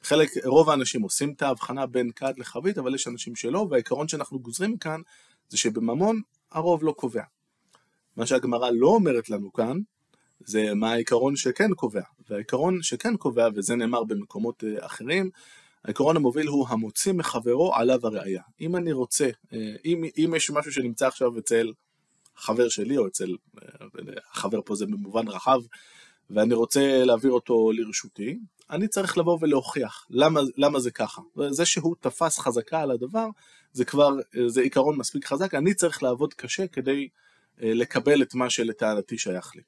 חלק, 0.04 0.30
רוב 0.46 0.70
האנשים 0.70 1.02
עושים 1.02 1.34
את 1.34 1.42
ההבחנה 1.42 1.86
בין 1.86 2.12
כד 2.12 2.34
לחבית, 2.38 2.78
אבל 2.78 2.96
יש 2.96 3.08
אנשים 3.08 3.36
שלא, 3.36 3.68
והעיקרון 3.70 4.08
שאנחנו 4.08 4.40
גוזרים 4.40 4.78
כאן 4.78 5.02
זה 5.50 5.58
שבממון 5.58 6.22
הרוב 6.52 6.84
לא 6.84 6.92
קובע. 6.92 7.24
מה 8.16 8.26
שהגמרא 8.26 8.70
לא 8.74 8.88
אומרת 8.88 9.30
לנו 9.30 9.54
כאן, 9.54 9.78
זה 10.40 10.74
מה 10.74 10.92
העיקרון 10.92 11.36
שכן 11.36 11.74
קובע. 11.74 12.02
והעיקרון 12.30 12.82
שכן 12.82 13.18
קובע, 13.18 13.48
וזה 13.56 13.76
נאמר 13.76 14.04
במקומות 14.04 14.64
אה, 14.64 14.86
אחרים, 14.86 15.30
העיקרון 15.86 16.16
המוביל 16.16 16.48
הוא 16.48 16.68
המוציא 16.70 17.14
מחברו 17.14 17.76
עליו 17.76 18.00
הראייה. 18.04 18.42
אם 18.62 18.76
אני 18.76 18.92
רוצה, 18.92 19.30
אה, 19.54 19.76
אם, 19.86 20.04
אם 20.18 20.34
יש 20.38 20.52
משהו 20.52 20.72
שנמצא 20.72 21.08
עכשיו 21.08 21.38
אצל 21.38 21.72
חבר 22.36 22.70
שלי, 22.70 22.98
או 22.98 23.08
אצל, 23.08 23.36
אה, 23.64 23.86
החבר 24.32 24.60
פה 24.66 24.76
זה 24.76 24.86
במובן 24.86 25.28
רחב, 25.28 25.60
ואני 26.30 26.54
רוצה 26.54 27.04
להעביר 27.06 27.32
אותו 27.32 27.72
לרשותי, 27.72 28.38
אני 28.70 28.88
צריך 28.88 29.18
לבוא 29.18 29.38
ולהוכיח 29.42 30.08
למה, 30.10 30.42
למה 30.58 30.80
זה 30.80 30.92
ככה. 30.92 31.22
זה 31.50 31.66
שהוא 31.66 31.96
תפס 32.00 32.40
חזקה 32.40 32.82
על 32.82 32.92
הדבר, 32.92 33.28
זה 33.74 33.86
כבר, 33.86 34.10
זה 34.48 34.62
עיקרון 34.62 34.98
מספיק 34.98 35.26
חזק, 35.26 35.54
אני 35.54 35.74
צריך 35.74 36.04
לעבוד 36.04 36.34
קשה 36.34 36.68
כדי 36.68 37.08
לקבל 37.58 38.22
את 38.22 38.36
מה 38.36 38.50
שלטענתי 38.50 39.18
שייך 39.18 39.56
לי. 39.56 39.62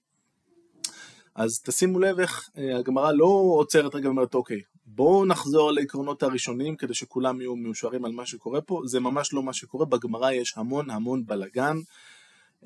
אז 1.35 1.61
תשימו 1.61 1.99
לב 1.99 2.19
איך 2.19 2.49
אה, 2.57 2.77
הגמרא 2.77 3.11
לא 3.11 3.25
עוצרת 3.57 3.95
רגע 3.95 4.07
ואומרת, 4.07 4.35
אוקיי, 4.35 4.61
בואו 4.85 5.25
נחזור 5.25 5.71
לעקרונות 5.71 6.23
הראשונים 6.23 6.75
כדי 6.75 6.93
שכולם 6.93 7.41
יהיו 7.41 7.55
מיושרים 7.55 8.05
על 8.05 8.11
מה 8.11 8.25
שקורה 8.25 8.61
פה, 8.61 8.81
זה 8.85 8.99
ממש 8.99 9.33
לא 9.33 9.43
מה 9.43 9.53
שקורה, 9.53 9.85
בגמרא 9.85 10.31
יש 10.31 10.53
המון 10.57 10.89
המון 10.89 11.25
בלאגן, 11.25 11.77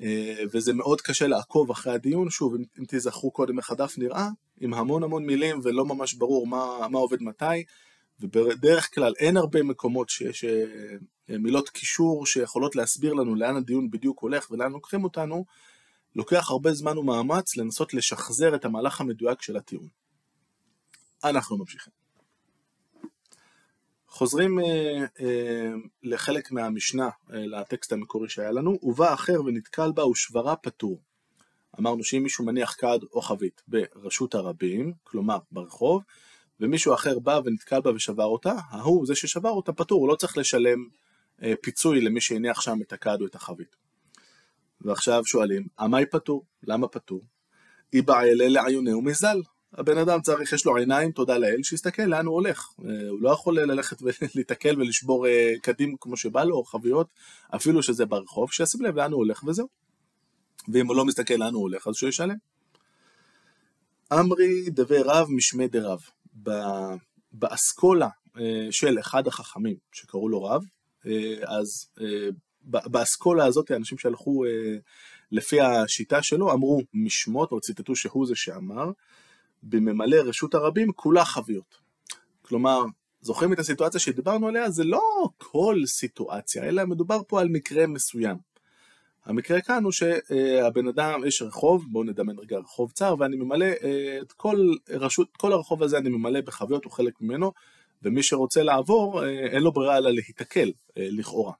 אה, 0.00 0.34
וזה 0.52 0.72
מאוד 0.72 1.00
קשה 1.00 1.26
לעקוב 1.26 1.70
אחרי 1.70 1.92
הדיון, 1.92 2.30
שוב, 2.30 2.54
אם 2.78 2.84
תיזכרו 2.84 3.30
קודם 3.30 3.58
איך 3.58 3.70
הדף 3.70 3.98
נראה, 3.98 4.28
עם 4.60 4.74
המון 4.74 5.02
המון 5.02 5.26
מילים 5.26 5.60
ולא 5.62 5.84
ממש 5.84 6.14
ברור 6.14 6.46
מה, 6.46 6.88
מה 6.90 6.98
עובד 6.98 7.22
מתי, 7.22 7.64
ובדרך 8.20 8.94
כלל 8.94 9.12
אין 9.18 9.36
הרבה 9.36 9.62
מקומות 9.62 10.08
שיש 10.08 10.44
אה, 10.44 11.38
מילות 11.38 11.68
קישור 11.68 12.26
שיכולות 12.26 12.76
להסביר 12.76 13.12
לנו 13.12 13.34
לאן 13.34 13.56
הדיון 13.56 13.90
בדיוק 13.90 14.20
הולך 14.20 14.50
ולאן 14.50 14.72
לוקחים 14.72 15.04
אותנו, 15.04 15.44
לוקח 16.16 16.50
הרבה 16.50 16.72
זמן 16.72 16.98
ומאמץ 16.98 17.56
לנסות 17.56 17.94
לשחזר 17.94 18.54
את 18.54 18.64
המהלך 18.64 19.00
המדויק 19.00 19.42
של 19.42 19.56
הטיעון. 19.56 19.88
אנחנו 21.24 21.56
ממשיכים. 21.56 21.92
חוזרים 24.08 24.60
אה, 24.60 25.04
אה, 25.20 25.72
לחלק 26.02 26.52
מהמשנה, 26.52 27.08
אה, 27.32 27.46
לטקסט 27.46 27.92
המקורי 27.92 28.28
שהיה 28.28 28.50
לנו, 28.50 28.78
ובא 28.82 29.14
אחר 29.14 29.44
ונתקל 29.44 29.92
בה 29.92 30.06
ושברה 30.06 30.56
פטור. 30.56 31.00
אמרנו 31.80 32.04
שאם 32.04 32.22
מישהו 32.22 32.44
מניח 32.44 32.74
כד 32.78 32.98
או 33.12 33.22
חבית 33.22 33.62
ברשות 33.68 34.34
הרבים, 34.34 34.92
כלומר 35.04 35.38
ברחוב, 35.52 36.02
ומישהו 36.60 36.94
אחר 36.94 37.18
בא 37.18 37.40
ונתקל 37.44 37.80
בה 37.80 37.90
ושבר 37.94 38.24
אותה, 38.24 38.52
ההוא, 38.70 39.06
זה 39.06 39.14
ששבר 39.14 39.50
אותה, 39.50 39.72
פטור, 39.72 40.00
הוא 40.00 40.08
לא 40.08 40.14
צריך 40.14 40.38
לשלם 40.38 40.88
אה, 41.42 41.52
פיצוי 41.62 42.00
למי 42.00 42.20
שהניח 42.20 42.60
שם 42.60 42.78
את 42.82 42.92
הכד 42.92 43.20
או 43.20 43.26
את 43.26 43.34
החבית. 43.34 43.76
ועכשיו 44.80 45.24
שואלים, 45.24 45.66
עמי 45.78 46.06
פטור? 46.06 46.44
למה 46.62 46.88
פטור? 46.88 47.20
איבא 47.92 48.20
אלה 48.22 48.48
לעיונהו 48.48 49.02
מזל. 49.02 49.40
הבן 49.72 49.98
אדם 49.98 50.20
צריך, 50.20 50.52
יש 50.52 50.66
לו 50.66 50.76
עיניים, 50.76 51.12
תודה 51.12 51.38
לאל, 51.38 51.62
שיסתכל 51.62 52.02
לאן 52.02 52.26
הוא 52.26 52.34
הולך. 52.34 52.68
אה, 52.84 53.08
הוא 53.08 53.20
לא 53.20 53.30
יכול 53.30 53.60
ללכת 53.60 53.96
ולהיתקל 54.02 54.80
ולשבור 54.80 55.26
אה, 55.26 55.52
קדים 55.62 55.96
כמו 56.00 56.16
שבא 56.16 56.44
לו, 56.44 56.56
או 56.56 56.64
חביות, 56.64 57.06
אפילו 57.54 57.82
שזה 57.82 58.06
ברחוב, 58.06 58.52
שישים 58.52 58.82
לב 58.82 58.96
לאן 58.96 59.12
הוא 59.12 59.18
הולך 59.18 59.44
וזהו. 59.44 59.68
ואם 60.72 60.86
הוא 60.86 60.96
לא 60.96 61.04
מסתכל 61.04 61.34
לאן 61.34 61.54
הוא 61.54 61.62
הולך, 61.62 61.86
אז 61.86 61.94
שהוא 61.94 62.08
ישלם. 62.08 62.36
אמרי 64.12 64.70
דבי 64.70 65.02
רב 65.04 65.26
משמי 65.30 65.68
דרב. 65.68 66.00
באסכולה 67.32 68.08
אה, 68.38 68.66
של 68.70 68.98
אחד 68.98 69.26
החכמים 69.26 69.76
שקראו 69.92 70.28
לו 70.28 70.42
רב, 70.42 70.62
אז 71.46 71.86
באסכולה 72.64 73.44
הזאת 73.44 73.70
האנשים 73.70 73.98
שהלכו 73.98 74.44
לפי 75.32 75.60
השיטה 75.60 76.22
שלו 76.22 76.52
אמרו 76.52 76.82
משמות, 76.94 77.52
או 77.52 77.60
ציטטו 77.60 77.96
שהוא 77.96 78.26
זה 78.26 78.36
שאמר, 78.36 78.90
בממלא 79.62 80.16
רשות 80.16 80.54
הרבים 80.54 80.92
כולה 80.92 81.24
חביות. 81.24 81.78
כלומר, 82.42 82.82
זוכרים 83.20 83.52
את 83.52 83.58
הסיטואציה 83.58 84.00
שדיברנו 84.00 84.48
עליה? 84.48 84.70
זה 84.70 84.84
לא 84.84 85.28
כל 85.38 85.82
סיטואציה, 85.86 86.64
אלא 86.64 86.84
מדובר 86.84 87.20
פה 87.28 87.40
על 87.40 87.48
מקרה 87.48 87.86
מסוים. 87.86 88.36
המקרה 89.24 89.60
כאן 89.60 89.84
הוא 89.84 89.92
שהבן 89.92 90.88
אדם, 90.88 91.20
יש 91.26 91.42
רחוב, 91.42 91.86
בואו 91.90 92.04
נדמיין 92.04 92.38
רגע 92.38 92.58
רחוב 92.58 92.90
צר, 92.92 93.14
ואני 93.18 93.36
ממלא 93.36 93.66
אה, 93.82 94.18
את 94.22 94.32
כל, 94.32 94.74
רשות, 94.88 95.36
כל 95.36 95.52
הרחוב 95.52 95.82
הזה 95.82 95.98
אני 95.98 96.08
ממלא 96.08 96.40
בחביות, 96.40 96.84
הוא 96.84 96.92
חלק 96.92 97.20
ממנו, 97.20 97.52
ומי 98.02 98.22
שרוצה 98.22 98.62
לעבור, 98.62 99.24
אה, 99.24 99.28
אין 99.28 99.62
לו 99.62 99.72
ברירה 99.72 99.96
אלא 99.96 100.10
להיתקל, 100.10 100.72
אה, 100.98 101.08
לכאורה. 101.10 101.52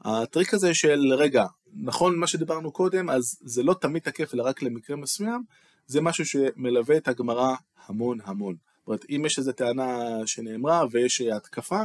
הטריק 0.00 0.54
הזה 0.54 0.74
של, 0.74 1.12
רגע, 1.16 1.44
נכון 1.74 2.18
מה 2.18 2.26
שדיברנו 2.26 2.72
קודם, 2.72 3.10
אז 3.10 3.38
זה 3.40 3.62
לא 3.62 3.74
תמיד 3.74 4.02
תקף 4.02 4.34
אלא 4.34 4.42
רק 4.42 4.62
למקרה 4.62 4.96
מסוים, 4.96 5.42
זה 5.86 6.00
משהו 6.00 6.26
שמלווה 6.26 6.96
את 6.96 7.08
הגמרא 7.08 7.54
המון 7.86 8.18
המון. 8.24 8.56
זאת 8.78 8.86
אומרת, 8.86 9.04
אם 9.10 9.22
יש 9.26 9.38
איזו 9.38 9.52
טענה 9.52 10.08
שנאמרה 10.26 10.84
ויש 10.90 11.20
התקפה, 11.20 11.82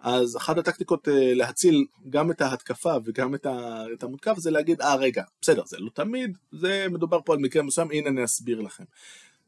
אז 0.00 0.36
אחת 0.36 0.58
הטקטיקות 0.58 1.08
אה, 1.08 1.34
להציל 1.34 1.86
גם 2.10 2.30
את 2.30 2.40
ההתקפה 2.40 2.94
וגם 3.04 3.34
את 3.34 4.02
המותקף 4.02 4.38
זה 4.38 4.50
להגיד, 4.50 4.80
אה 4.80 4.94
רגע, 4.94 5.22
בסדר, 5.40 5.62
זה 5.66 5.76
לא 5.78 5.90
תמיד, 5.94 6.38
זה 6.52 6.86
מדובר 6.90 7.18
פה 7.24 7.32
על 7.32 7.38
מקרה 7.38 7.62
מסוים, 7.62 7.90
הנה 7.90 8.08
אני 8.08 8.24
אסביר 8.24 8.60
לכם. 8.60 8.84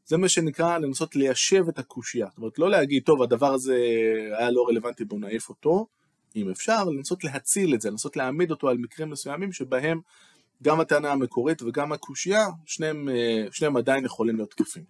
זה 0.05 0.17
מה 0.17 0.29
שנקרא 0.29 0.77
לנסות 0.77 1.15
ליישב 1.15 1.67
את 1.69 1.79
הקושייה. 1.79 2.27
זאת 2.29 2.37
אומרת, 2.37 2.59
לא 2.59 2.69
להגיד, 2.69 3.03
טוב, 3.03 3.21
הדבר 3.21 3.53
הזה 3.53 3.77
היה 4.37 4.51
לא 4.51 4.65
רלוונטי, 4.69 5.05
בואו 5.05 5.19
נעיף 5.19 5.49
אותו, 5.49 5.87
אם 6.35 6.49
אפשר, 6.49 6.83
לנסות 6.83 7.23
להציל 7.23 7.73
את 7.73 7.81
זה, 7.81 7.89
לנסות 7.89 8.17
להעמיד 8.17 8.51
אותו 8.51 8.69
על 8.69 8.77
מקרים 8.77 9.09
מסוימים 9.09 9.51
שבהם 9.51 9.99
גם 10.63 10.79
הטענה 10.79 11.11
המקורית 11.11 11.61
וגם 11.61 11.91
הקושייה, 11.91 12.47
שניהם, 12.65 13.09
אה, 13.09 13.45
שניהם 13.51 13.77
עדיין 13.77 14.05
יכולים 14.05 14.35
להיות 14.35 14.51
תקפים. 14.51 14.83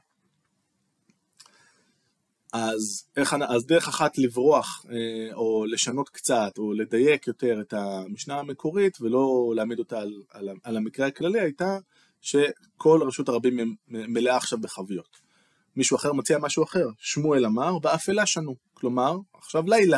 אז, 2.53 3.07
איך, 3.17 3.35
אז 3.49 3.65
דרך 3.65 3.87
אחת 3.87 4.17
לברוח 4.17 4.85
אה, 4.89 5.33
או 5.33 5.65
לשנות 5.65 6.09
קצת 6.09 6.53
או 6.57 6.73
לדייק 6.73 7.27
יותר 7.27 7.61
את 7.61 7.73
המשנה 7.73 8.39
המקורית 8.39 9.01
ולא 9.01 9.53
להעמיד 9.55 9.79
אותה 9.79 9.99
על, 9.99 10.13
על, 10.31 10.49
על 10.63 10.77
המקרה 10.77 11.07
הכללי 11.07 11.39
הייתה 11.39 11.77
שכל 12.21 13.01
רשות 13.07 13.29
הרבים 13.29 13.75
מלאה 13.87 14.37
עכשיו 14.37 14.59
בחביות. 14.59 15.17
מישהו 15.75 15.97
אחר 15.97 16.13
מציע 16.13 16.37
משהו 16.37 16.63
אחר, 16.63 16.85
שמואל 16.97 17.45
אמר, 17.45 17.79
באפלה 17.79 18.25
שנו, 18.25 18.55
כלומר, 18.73 19.17
עכשיו 19.33 19.63
לילה. 19.67 19.97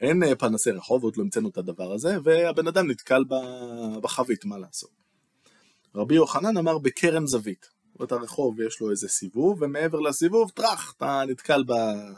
אין 0.00 0.22
אה, 0.22 0.34
פנסי 0.34 0.70
רחוב, 0.70 1.04
עוד 1.04 1.16
לא 1.16 1.22
המצאנו 1.22 1.48
את 1.48 1.58
הדבר 1.58 1.92
הזה, 1.92 2.16
והבן 2.24 2.68
אדם 2.68 2.90
נתקל 2.90 3.24
בחבית, 4.02 4.44
מה 4.44 4.58
לעשות. 4.58 4.90
רבי 5.94 6.14
יוחנן 6.14 6.56
אמר 6.56 6.78
בקרן 6.78 7.26
זווית. 7.26 7.66
זאת 7.98 8.12
הרחוב 8.12 8.60
יש 8.60 8.80
לו 8.80 8.90
איזה 8.90 9.08
סיבוב, 9.08 9.62
ומעבר 9.62 10.00
לסיבוב, 10.00 10.50
טראח, 10.50 10.94
אתה 10.96 11.22
נתקל 11.28 11.64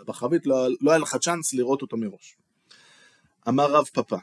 בחבית, 0.06 0.46
לא, 0.46 0.68
לא 0.80 0.90
היה 0.90 0.98
לך 0.98 1.16
צ'אנס 1.16 1.54
לראות 1.54 1.82
אותו 1.82 1.96
מראש. 1.96 2.36
אמר 3.48 3.70
רב 3.70 3.84
פפא, 3.84 4.16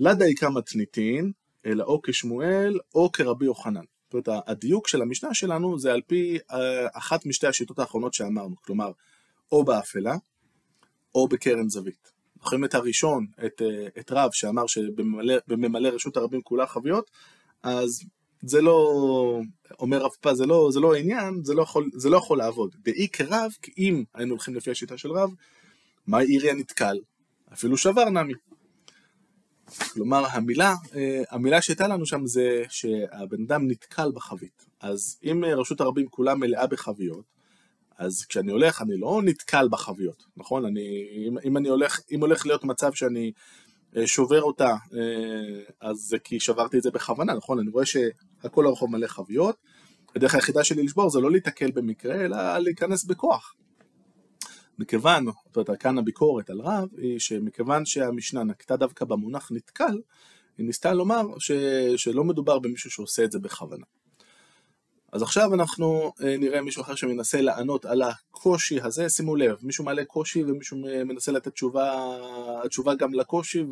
לדי 0.00 0.34
כמה 0.34 0.62
תניתין, 0.62 1.32
אלא 1.66 1.84
או 1.84 2.02
כשמואל 2.02 2.78
או 2.94 3.12
כרבי 3.12 3.44
יוחנן. 3.44 3.84
זאת 4.12 4.28
אומרת, 4.28 4.44
הדיוק 4.46 4.88
של 4.88 5.02
המשנה 5.02 5.34
שלנו 5.34 5.78
זה 5.78 5.92
על 5.92 6.00
פי 6.06 6.38
אה, 6.50 6.86
אחת 6.92 7.26
משתי 7.26 7.46
השיטות 7.46 7.78
האחרונות 7.78 8.14
שאמרנו, 8.14 8.56
כלומר, 8.62 8.92
או 9.52 9.64
באפלה, 9.64 10.14
או 11.14 11.28
בקרן 11.28 11.68
זווית. 11.68 12.19
זוכרים 12.40 12.64
את 12.64 12.74
הראשון, 12.74 13.26
את, 13.46 13.62
אה, 13.62 13.86
את 13.98 14.12
רב, 14.12 14.30
שאמר 14.32 14.66
שבממלא 14.66 15.88
רשות 15.88 16.16
הרבים 16.16 16.42
כולה 16.42 16.66
חביות, 16.66 17.10
אז 17.62 18.04
זה 18.42 18.62
לא, 18.62 19.40
אומר 19.80 19.98
רב 19.98 20.10
פא, 20.20 20.34
זה 20.34 20.46
לא, 20.46 20.68
זה 20.72 20.80
לא 20.80 20.94
העניין, 20.94 21.44
זה 21.44 21.54
לא, 21.54 21.62
יכול, 21.62 21.90
זה 21.92 22.08
לא 22.08 22.16
יכול 22.16 22.38
לעבוד. 22.38 22.76
באי 22.84 23.08
כרב, 23.08 23.50
כי 23.62 23.72
אם 23.78 24.04
היינו 24.14 24.30
הולכים 24.30 24.54
לפי 24.54 24.70
השיטה 24.70 24.98
של 24.98 25.12
רב, 25.12 25.30
מה 26.06 26.18
עירי 26.18 26.50
הנתקל? 26.50 26.98
אפילו 27.52 27.76
שבר 27.76 28.08
נמי. 28.08 28.34
כלומר, 29.92 30.26
המילה, 30.26 30.74
אה, 30.94 31.22
המילה 31.30 31.62
שהייתה 31.62 31.88
לנו 31.88 32.06
שם 32.06 32.26
זה 32.26 32.64
שהבן 32.68 33.42
אדם 33.46 33.68
נתקל 33.68 34.12
בחבית. 34.14 34.66
אז 34.80 35.18
אם 35.24 35.44
רשות 35.44 35.80
הרבים 35.80 36.08
כולה 36.08 36.34
מלאה 36.34 36.66
בחביות, 36.66 37.24
אז 38.00 38.24
כשאני 38.24 38.52
הולך, 38.52 38.82
אני 38.82 38.96
לא 38.96 39.20
נתקל 39.24 39.68
בחביות, 39.70 40.24
נכון? 40.36 40.64
אני, 40.64 41.06
אם, 41.26 41.38
אם 41.44 41.56
אני 41.56 41.68
הולך, 41.68 42.00
אם 42.10 42.20
הולך 42.20 42.46
להיות 42.46 42.64
מצב 42.64 42.92
שאני 42.92 43.32
אה, 43.96 44.06
שובר 44.06 44.42
אותה, 44.42 44.68
אה, 44.68 45.60
אז 45.80 45.96
זה 45.96 46.18
כי 46.18 46.40
שברתי 46.40 46.78
את 46.78 46.82
זה 46.82 46.90
בכוונה, 46.90 47.34
נכון? 47.34 47.58
אני 47.58 47.70
רואה 47.70 47.86
שהכל 47.86 48.66
הרחוב 48.66 48.90
מלא 48.90 49.06
חביות, 49.06 49.56
הדרך 50.16 50.34
היחידה 50.34 50.64
שלי 50.64 50.82
לשבור 50.82 51.10
זה 51.10 51.20
לא 51.20 51.30
להיתקל 51.30 51.70
במקרה, 51.70 52.14
אלא 52.14 52.58
להיכנס 52.58 53.04
בכוח. 53.04 53.54
מכיוון, 54.78 55.24
זאת 55.24 55.68
אומרת, 55.68 55.80
כאן 55.80 55.98
הביקורת 55.98 56.50
על 56.50 56.60
רב, 56.60 56.88
היא 56.96 57.18
שמכיוון 57.18 57.84
שהמשנה 57.84 58.44
נקטה 58.44 58.76
דווקא 58.76 59.04
במונח 59.04 59.52
נתקל, 59.52 60.00
היא 60.58 60.66
ניסתה 60.66 60.94
לומר 60.94 61.22
ש, 61.38 61.50
שלא 61.96 62.24
מדובר 62.24 62.58
במישהו 62.58 62.90
שעושה 62.90 63.24
את 63.24 63.32
זה 63.32 63.38
בכוונה. 63.38 63.84
אז 65.12 65.22
עכשיו 65.22 65.54
אנחנו 65.54 66.12
אה, 66.22 66.36
נראה 66.36 66.62
מישהו 66.62 66.82
אחר 66.82 66.94
שמנסה 66.94 67.40
לענות 67.40 67.84
על 67.84 68.02
הקושי 68.02 68.80
הזה, 68.80 69.08
שימו 69.08 69.36
לב, 69.36 69.56
מישהו 69.62 69.84
מעלה 69.84 70.04
קושי 70.04 70.44
ומישהו 70.44 70.76
מנסה 71.04 71.32
לתת 71.32 71.52
תשובה, 71.52 72.16
תשובה 72.68 72.94
גם 72.94 73.14
לקושי 73.14 73.64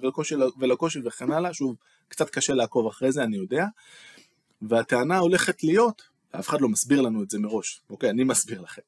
ולקושי, 0.00 0.34
ולקושי 0.58 1.00
וכן 1.04 1.32
הלאה, 1.32 1.54
שוב, 1.54 1.76
קצת 2.08 2.30
קשה 2.30 2.54
לעקוב 2.54 2.86
אחרי 2.86 3.12
זה, 3.12 3.22
אני 3.22 3.36
יודע, 3.36 3.64
והטענה 4.62 5.18
הולכת 5.18 5.64
להיות, 5.64 6.02
אף 6.30 6.48
אחד 6.48 6.60
לא 6.60 6.68
מסביר 6.68 7.00
לנו 7.00 7.22
את 7.22 7.30
זה 7.30 7.38
מראש, 7.38 7.82
אוקיי, 7.90 8.10
אני 8.10 8.24
מסביר 8.24 8.60
לכם. 8.60 8.82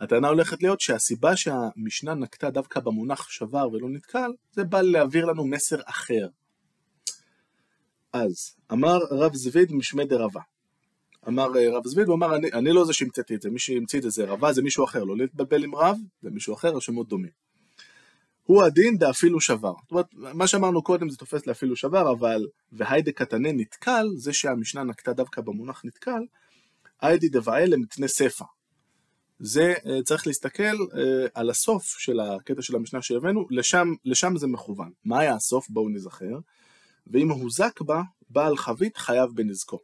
הטענה 0.00 0.28
הולכת 0.28 0.62
להיות 0.62 0.80
שהסיבה 0.80 1.36
שהמשנה 1.36 2.14
נקטה 2.14 2.50
דווקא 2.50 2.80
במונח 2.80 3.30
שבר 3.30 3.68
ולא 3.72 3.88
נתקל, 3.88 4.30
זה 4.52 4.64
בא 4.64 4.80
להעביר 4.80 5.24
לנו 5.24 5.44
מסר 5.44 5.80
אחר. 5.84 6.28
אז, 8.12 8.56
אמר 8.72 8.98
רב 9.10 9.34
זביד 9.34 9.72
משמי 9.72 10.04
דרבה. 10.04 10.40
אמר 11.28 11.58
אה, 11.58 11.76
רב 11.76 11.86
זביד, 11.86 12.06
הוא 12.06 12.14
אמר, 12.14 12.36
אני, 12.36 12.52
אני 12.52 12.72
לא 12.72 12.84
זה 12.84 12.92
שהמצאתי 12.92 13.34
את 13.34 13.42
זה, 13.42 13.50
מי 13.50 13.58
שהמציא 13.58 13.98
את 13.98 14.02
זה 14.02 14.10
זה 14.10 14.24
רבה, 14.24 14.52
זה 14.52 14.62
מישהו 14.62 14.84
אחר, 14.84 15.04
לא 15.04 15.16
להתבלבל 15.16 15.64
עם 15.64 15.74
רב, 15.74 15.98
זה 16.22 16.30
מישהו 16.30 16.54
אחר, 16.54 16.76
השמות 16.76 17.08
דומים. 17.08 17.30
הוא 18.44 18.62
הדין 18.62 18.98
דאפילו 18.98 19.40
שבר. 19.40 19.72
זאת 19.82 19.90
אומרת, 19.90 20.06
מה 20.14 20.46
שאמרנו 20.46 20.82
קודם 20.82 21.10
זה 21.10 21.16
תופס 21.16 21.46
לאפילו 21.46 21.76
שבר, 21.76 22.12
אבל 22.12 22.46
והיידה 22.72 23.12
קטנה 23.12 23.52
נתקל, 23.52 24.06
זה 24.16 24.32
שהמשנה 24.32 24.84
נקטה 24.84 25.12
דווקא 25.12 25.40
במונח 25.40 25.84
נתקל, 25.84 26.20
היידי 27.00 27.28
דבעי 27.28 27.66
למתנה 27.66 28.08
ספא. 28.08 28.44
זה 29.38 29.74
אה, 29.86 30.02
צריך 30.02 30.26
להסתכל 30.26 30.62
אה, 30.62 31.26
על 31.34 31.50
הסוף 31.50 31.84
של 31.84 32.20
הקטע 32.20 32.62
של 32.62 32.76
המשנה 32.76 33.02
שהבאנו, 33.02 33.46
לשם, 33.50 33.88
לשם 34.04 34.36
זה 34.36 34.46
מכוון. 34.46 34.90
מה 35.04 35.20
היה 35.20 35.34
הסוף? 35.34 35.70
בואו 35.70 35.88
נזכר. 35.88 36.38
ואם 37.06 37.30
הוזק 37.30 37.80
בה, 37.80 38.02
בעל 38.30 38.56
חבית 38.56 38.96
חייב 38.96 39.30
בנזקו. 39.34 39.78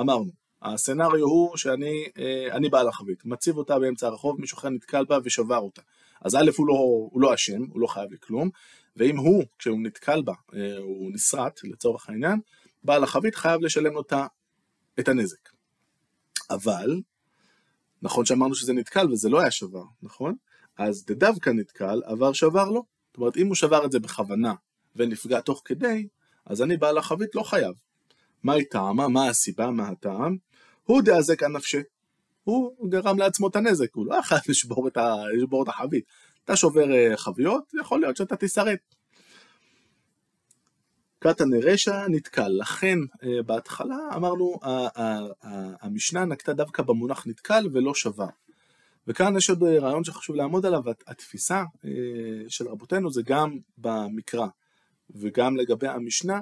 אמרנו, 0.00 0.30
הסצנריו 0.62 1.24
הוא 1.24 1.56
שאני 1.56 2.04
אה, 2.18 2.70
בעל 2.70 2.88
החבית, 2.88 3.24
מציב 3.24 3.56
אותה 3.56 3.78
באמצע 3.78 4.06
הרחוב, 4.06 4.40
מישהו 4.40 4.58
אחר 4.58 4.68
נתקל 4.68 5.04
בה 5.04 5.18
ושבר 5.24 5.58
אותה. 5.58 5.82
אז 6.20 6.34
א' 6.34 6.50
הוא 6.56 6.66
לא, 6.66 6.74
הוא 7.12 7.20
לא 7.20 7.34
אשם, 7.34 7.62
הוא 7.70 7.80
לא 7.80 7.86
חייב 7.86 8.10
לי 8.10 8.16
כלום, 8.20 8.50
ואם 8.96 9.16
הוא, 9.16 9.44
כשהוא 9.58 9.80
נתקל 9.82 10.22
בה, 10.22 10.32
הוא 10.78 11.12
נסרט 11.12 11.60
לצורך 11.64 12.08
העניין, 12.08 12.40
בעל 12.84 13.04
החבית 13.04 13.34
חייב 13.34 13.60
לשלם 13.60 13.92
לו 13.92 14.02
את 15.00 15.08
הנזק. 15.08 15.48
אבל 16.50 17.00
נכון 18.02 18.24
שאמרנו 18.24 18.54
שזה 18.54 18.72
נתקל 18.72 19.12
וזה 19.12 19.28
לא 19.28 19.40
היה 19.40 19.50
שבר, 19.50 19.84
נכון? 20.02 20.34
אז 20.78 21.04
דווקא 21.06 21.50
נתקל, 21.50 22.02
עבר 22.04 22.32
שבר 22.32 22.70
לא. 22.70 22.82
זאת 23.06 23.16
אומרת, 23.16 23.36
אם 23.36 23.46
הוא 23.46 23.54
שבר 23.54 23.84
את 23.84 23.92
זה 23.92 23.98
בכוונה 23.98 24.54
ונפגע 24.96 25.40
תוך 25.40 25.62
כדי, 25.64 26.08
אז 26.46 26.62
אני 26.62 26.76
בעל 26.76 26.98
החבית 26.98 27.34
לא 27.34 27.42
חייב. 27.42 27.74
מהי 28.42 28.64
טעמה? 28.64 29.08
מה 29.08 29.28
הסיבה? 29.28 29.70
מה 29.70 29.88
הטעם? 29.88 30.36
הוא 30.84 31.02
דאזק 31.02 31.42
על 31.42 31.52
נפשי. 31.52 31.80
הוא 32.44 32.88
גרם 32.88 33.18
לעצמו 33.18 33.48
את 33.48 33.56
הנזק, 33.56 33.94
הוא 33.94 34.06
לא 34.06 34.14
יכול 34.14 34.38
לשבור 34.48 34.88
את, 34.88 34.96
ה... 34.96 35.14
את 35.62 35.68
החבית. 35.68 36.04
אתה 36.44 36.56
שובר 36.56 36.92
אה, 36.92 37.16
חביות, 37.16 37.72
יכול 37.80 38.00
להיות 38.00 38.16
שאתה 38.16 38.36
תישרט. 38.36 38.78
קטן 41.18 41.54
רשע 41.62 42.08
נתקל, 42.08 42.48
לכן 42.48 42.98
אה, 43.22 43.42
בהתחלה 43.42 43.96
אמרנו 44.16 44.58
המשנה 45.80 46.24
נקטה 46.24 46.52
דווקא 46.52 46.82
במונח 46.82 47.26
נתקל 47.26 47.68
ולא 47.72 47.94
שבר. 47.94 48.26
וכאן 49.06 49.36
יש 49.36 49.50
עוד 49.50 49.62
רעיון 49.62 50.04
שחשוב 50.04 50.36
לעמוד 50.36 50.66
עליו, 50.66 50.82
התפיסה 51.06 51.64
אה, 51.84 51.90
של 52.48 52.68
רבותינו 52.68 53.10
זה 53.10 53.22
גם 53.24 53.58
במקרא 53.78 54.46
וגם 55.10 55.56
לגבי 55.56 55.88
המשנה, 55.88 56.40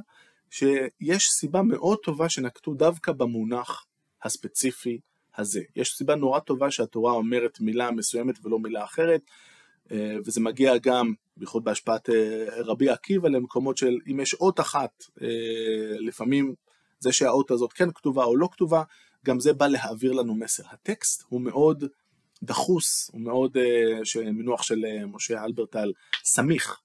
שיש 0.51 1.29
סיבה 1.31 1.63
מאוד 1.63 1.99
טובה 2.03 2.29
שנקטו 2.29 2.75
דווקא 2.75 3.13
במונח 3.13 3.87
הספציפי 4.25 5.01
הזה. 5.37 5.61
יש 5.77 5.97
סיבה 5.97 6.15
נורא 6.15 6.41
טובה 6.41 6.71
שהתורה 6.71 7.13
אומרת 7.13 7.61
מילה 7.61 7.91
מסוימת 7.91 8.35
ולא 8.45 8.59
מילה 8.59 8.85
אחרת, 8.85 9.21
אה, 9.93 10.17
וזה 10.25 10.41
מגיע 10.41 10.79
גם, 10.79 11.13
בייחוד 11.37 11.65
בהשפעת 11.65 12.11
אה, 12.11 12.47
רבי 12.65 12.91
עקיבא, 12.91 13.29
למקומות 13.29 13.77
של 13.77 13.99
אם 14.11 14.21
יש 14.21 14.35
אות 14.35 14.61
אחת, 14.61 15.05
אה, 15.23 15.27
לפעמים 15.99 16.55
זה 17.01 17.13
שהאות 17.13 17.51
הזאת 17.51 17.73
כן 17.73 17.89
כתובה 17.95 18.25
או 18.25 18.37
לא 18.37 18.49
כתובה, 18.53 18.83
גם 19.27 19.41
זה 19.41 19.53
בא 19.53 19.67
להעביר 19.67 20.13
לנו 20.13 20.35
מסר. 20.35 20.63
הטקסט 20.71 21.25
הוא 21.29 21.41
מאוד 21.41 21.85
דחוס, 22.43 23.11
הוא 23.13 23.21
מאוד, 23.21 23.57
מינוח 24.33 24.63
של 24.63 24.85
משה 25.07 25.45
אלברטל, 25.45 25.93
סמיך. 26.25 26.81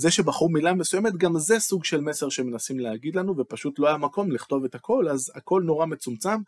זה 0.00 0.10
שבחרו 0.10 0.48
מילה 0.48 0.74
מסוימת, 0.74 1.16
גם 1.16 1.38
זה 1.38 1.58
סוג 1.58 1.84
של 1.84 2.00
מסר 2.00 2.28
שמנסים 2.28 2.80
להגיד 2.80 3.16
לנו, 3.16 3.36
ופשוט 3.36 3.78
לא 3.78 3.88
היה 3.88 3.96
מקום 3.96 4.32
לכתוב 4.32 4.64
את 4.64 4.74
הכל, 4.74 5.08
אז 5.08 5.32
הכל 5.34 5.62
נורא 5.64 5.86
מצומצם. 5.86 6.38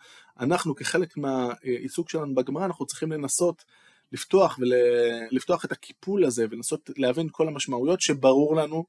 אנחנו 0.40 0.74
כחלק 0.74 1.16
מהעיסוק 1.16 2.10
שלנו 2.10 2.34
בגמרא, 2.34 2.64
אנחנו 2.64 2.86
צריכים 2.86 3.12
לנסות 3.12 3.64
לפתוח 4.12 4.58
ולפתוח 4.58 5.64
את 5.64 5.72
הקיפול 5.72 6.24
הזה 6.24 6.46
ולנסות 6.50 6.90
להבין 6.96 7.28
כל 7.32 7.48
המשמעויות 7.48 8.00
שברור 8.00 8.56
לנו 8.56 8.84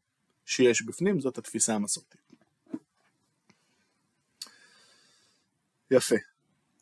שיש 0.46 0.82
בפנים, 0.82 1.20
זאת 1.20 1.38
התפיסה 1.38 1.76
המסורתית. 1.76 2.22
יפה. 5.92 6.16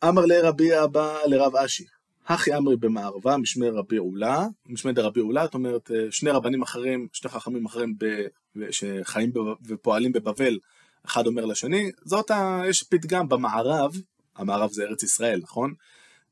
אמר 0.04 0.26
לרבי 0.26 0.84
אבא 0.84 1.18
לרב 1.26 1.56
אשי, 1.56 1.84
הכי 2.26 2.56
אמרי 2.56 2.76
במערבה 2.76 3.36
משמי 3.36 3.68
רבי 3.68 3.96
עולה, 3.96 4.46
משמי 4.66 4.92
דרבי 4.92 5.20
עולה, 5.20 5.44
זאת 5.44 5.54
אומרת 5.54 5.90
שני 6.10 6.30
רבנים 6.30 6.62
אחרים, 6.62 7.08
שני 7.12 7.30
חכמים 7.30 7.66
אחרים 7.66 7.94
ב, 7.98 8.26
שחיים 8.70 9.32
ופועלים 9.66 10.12
בבבל, 10.12 10.58
אחד 11.06 11.26
אומר 11.26 11.44
לשני, 11.44 11.90
זאת 12.04 12.30
ה... 12.30 12.62
יש 12.68 12.82
פתגם 12.82 13.28
במערב, 13.28 13.92
המערב 14.36 14.70
זה 14.70 14.82
ארץ 14.82 15.02
ישראל, 15.02 15.40
נכון? 15.42 15.74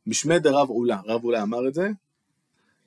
משמי 0.06 0.38
דרב 0.38 0.68
עולה, 0.68 1.00
רב 1.06 1.24
עולה 1.24 1.42
אמר 1.42 1.68
את 1.68 1.74
זה, 1.74 1.88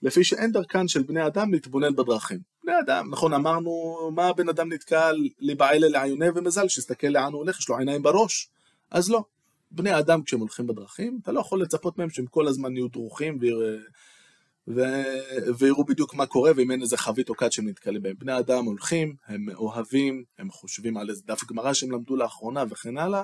לפי 0.01 0.23
שאין 0.23 0.51
דרכן 0.51 0.87
של 0.87 1.03
בני 1.03 1.27
אדם 1.27 1.53
להתבונן 1.53 1.95
בדרכים. 1.95 2.39
בני 2.63 2.73
אדם, 2.85 3.09
נכון 3.11 3.33
אמרנו, 3.33 3.97
מה 4.15 4.27
הבן 4.27 4.49
אדם 4.49 4.73
נתקל 4.73 5.15
לבעלה 5.39 5.87
לעיוני 5.87 6.29
ומזל 6.35 6.67
שיסתכל 6.67 7.07
לאן 7.07 7.33
הוא 7.33 7.39
הולך, 7.39 7.59
יש 7.59 7.69
לו 7.69 7.77
עיניים 7.77 8.03
בראש, 8.03 8.49
אז 8.91 9.09
לא. 9.09 9.23
בני 9.73 9.99
אדם 9.99 10.23
כשהם 10.23 10.39
הולכים 10.39 10.67
בדרכים, 10.67 11.19
אתה 11.21 11.31
לא 11.31 11.39
יכול 11.39 11.61
לצפות 11.61 11.97
מהם 11.97 12.09
שהם 12.09 12.25
כל 12.25 12.47
הזמן 12.47 12.77
יהיו 12.77 12.87
דרוכים 12.87 13.39
ויראו 15.57 15.85
בדיוק 15.85 16.13
מה 16.13 16.25
קורה 16.25 16.51
ואם 16.55 16.71
אין 16.71 16.81
איזה 16.81 16.97
חבית 16.97 17.29
או 17.29 17.35
כת 17.35 17.51
שהם 17.51 17.67
נתקלים 17.67 18.01
בהם. 18.01 18.15
בני 18.19 18.39
אדם 18.39 18.65
הולכים, 18.65 19.15
הם 19.27 19.45
אוהבים, 19.55 20.23
הם 20.39 20.51
חושבים 20.51 20.97
על 20.97 21.09
איזה 21.09 21.21
דף 21.25 21.43
גמרא 21.49 21.73
שהם 21.73 21.91
למדו 21.91 22.15
לאחרונה 22.15 22.63
וכן 22.69 22.97
הלאה, 22.97 23.23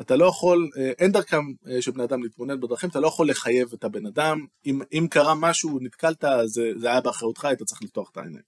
אתה 0.00 0.16
לא 0.16 0.24
יכול, 0.26 0.70
אה, 0.76 0.92
אין 0.98 1.12
דרכם 1.12 1.42
אה, 1.68 1.82
של 1.82 1.90
בני 1.90 2.04
אדם 2.04 2.22
להתמונן 2.22 2.60
בדרכים, 2.60 2.90
אתה 2.90 3.00
לא 3.00 3.06
יכול 3.06 3.30
לחייב 3.30 3.72
את 3.74 3.84
הבן 3.84 4.06
אדם, 4.06 4.46
אם, 4.66 4.80
אם 4.92 5.06
קרה 5.10 5.34
משהו, 5.34 5.78
נתקלת, 5.80 6.24
זה, 6.44 6.72
זה 6.76 6.90
היה 6.90 7.00
באחריותך, 7.00 7.44
היית 7.44 7.62
צריך 7.62 7.82
לפתוח 7.82 8.10
את 8.10 8.16
העיניים. 8.16 8.44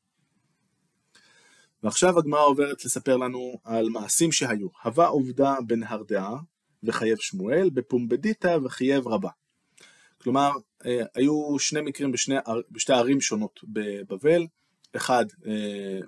ועכשיו 1.82 2.18
הגמרא 2.18 2.44
עוברת 2.44 2.84
לספר 2.84 3.16
לנו 3.16 3.58
על 3.64 3.88
מעשים 3.88 4.32
שהיו. 4.32 4.68
הווה 4.84 5.06
עובדה 5.06 5.54
בנהרדעה 5.66 6.36
וחייב 6.82 7.18
שמואל, 7.18 7.70
בפומבדיתא 7.70 8.58
וחייב 8.64 9.08
רבה. 9.08 9.30
כלומר, 10.22 10.50
אה, 10.86 11.02
היו 11.14 11.58
שני 11.58 11.80
מקרים 11.80 12.12
בשני, 12.12 12.36
בשתי 12.70 12.92
ערים 12.92 13.20
שונות 13.20 13.60
בבבל, 13.64 14.46
אחד, 14.96 15.24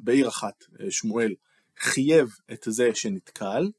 בעיר 0.01 0.29
אחת, 0.29 0.65
שמואל 0.91 1.35
חייב 1.79 2.29
את 2.53 2.67
זה 2.69 2.91
שנתקל, 2.95 3.71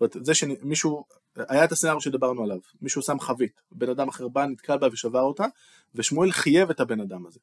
זאת 0.00 0.14
אומרת, 0.14 0.26
זה 0.26 0.34
שמישהו, 0.34 1.04
היה 1.36 1.64
את 1.64 1.72
הסצנריו 1.72 2.00
שדיברנו 2.00 2.42
עליו, 2.42 2.58
מישהו 2.82 3.02
שם 3.02 3.20
חבית, 3.20 3.60
בן 3.72 3.90
אדם 3.90 4.08
אחר 4.08 4.28
בא, 4.28 4.46
נתקל 4.46 4.78
בה 4.78 4.88
ושבר 4.92 5.20
אותה, 5.20 5.44
ושמואל 5.94 6.32
חייב 6.32 6.70
את 6.70 6.80
הבן 6.80 7.00
אדם 7.00 7.26
הזה. 7.26 7.40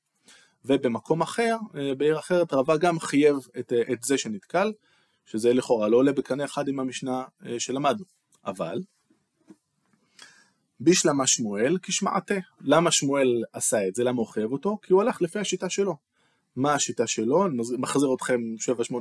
ובמקום 0.66 1.22
אחר, 1.22 1.56
אה, 1.76 1.96
בעיר 1.96 2.20
אחרת, 2.20 2.54
רבה 2.54 2.78
גם 2.78 3.00
חייב 3.00 3.36
את, 3.60 3.74
אה, 3.74 3.94
את 3.94 4.04
זה 4.04 4.18
שנתקל, 4.18 4.74
שזה 5.26 5.54
לכאורה 5.54 5.90
לא 5.90 5.98
עולה 5.98 6.12
בקנה 6.12 6.46
אחד 6.46 6.68
עם 6.68 6.80
המשנה 6.80 7.24
אה, 7.46 7.60
שלמדנו. 7.60 8.06
אבל, 8.46 8.80
בישלמה 10.84 11.28
שמואל 11.28 11.78
כשמעתה. 11.82 12.36
למה 12.62 12.92
שמואל 12.92 13.44
עשה 13.54 13.88
את 13.88 13.96
זה? 13.96 14.04
למה 14.04 14.18
הוא 14.18 14.28
חייב 14.28 14.52
אותו? 14.52 14.78
כי 14.82 14.94
הוא 14.94 15.02
הלך 15.02 15.22
לפי 15.22 15.40
השיטה 15.40 15.70
שלו. 15.70 15.96
מה 16.56 16.74
השיטה 16.74 17.08
שלו, 17.08 17.46
אני 17.46 17.58
מחזיר 17.78 18.14
אתכם 18.16 18.42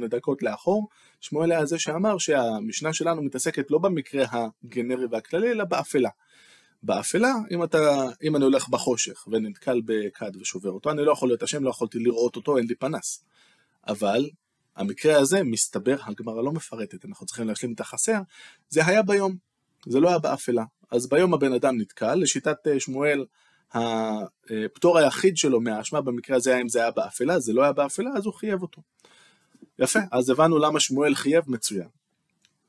7-8 0.04 0.06
דקות 0.06 0.42
לאחור, 0.42 0.88
שמואל 1.20 1.52
היה 1.52 1.66
זה 1.66 1.78
שאמר 1.78 2.18
שהמשנה 2.18 2.92
שלנו 2.92 3.22
מתעסקת 3.22 3.70
לא 3.70 3.78
במקרה 3.78 4.24
הגנרי 4.32 5.06
והכללי, 5.10 5.50
אלא 5.50 5.64
באפלה. 5.64 6.08
באפלה, 6.82 7.32
אם, 7.50 7.64
אתה, 7.64 8.06
אם 8.22 8.36
אני 8.36 8.44
הולך 8.44 8.68
בחושך 8.68 9.28
ונתקל 9.28 9.80
בכד 9.84 10.36
ושובר 10.40 10.70
אותו, 10.70 10.90
אני 10.90 11.04
לא 11.04 11.12
יכול 11.12 11.28
להיות 11.28 11.42
אשם, 11.42 11.64
לא 11.64 11.70
יכולתי 11.70 11.98
לראות 11.98 12.36
אותו, 12.36 12.58
אין 12.58 12.66
לי 12.66 12.74
פנס. 12.74 13.24
אבל 13.88 14.30
המקרה 14.76 15.18
הזה, 15.18 15.42
מסתבר, 15.42 15.96
הגמרא 16.02 16.42
לא 16.42 16.52
מפרטת, 16.52 17.04
אנחנו 17.04 17.26
צריכים 17.26 17.48
להשלים 17.48 17.72
את 17.72 17.80
החסר, 17.80 18.20
זה 18.68 18.86
היה 18.86 19.02
ביום, 19.02 19.36
זה 19.86 20.00
לא 20.00 20.08
היה 20.08 20.18
באפלה. 20.18 20.64
אז 20.90 21.08
ביום 21.08 21.34
הבן 21.34 21.52
אדם 21.52 21.78
נתקל, 21.78 22.14
לשיטת 22.14 22.66
אה, 22.66 22.80
שמואל 22.80 23.24
הפטור 23.72 24.98
היחיד 24.98 25.36
שלו 25.36 25.60
מהאשמה 25.60 26.00
במקרה 26.00 26.36
הזה 26.36 26.50
היה 26.50 26.60
אם 26.60 26.68
זה 26.68 26.80
היה 26.80 26.90
באפלה, 26.90 27.40
זה 27.40 27.52
לא 27.52 27.62
היה 27.62 27.72
באפלה, 27.72 28.10
אז 28.16 28.26
הוא 28.26 28.34
חייב 28.34 28.62
אותו. 28.62 28.82
יפה, 29.78 29.98
אז 30.12 30.30
הבנו 30.30 30.58
למה 30.58 30.80
שמואל 30.80 31.14
חייב 31.14 31.44
מצוין. 31.48 31.88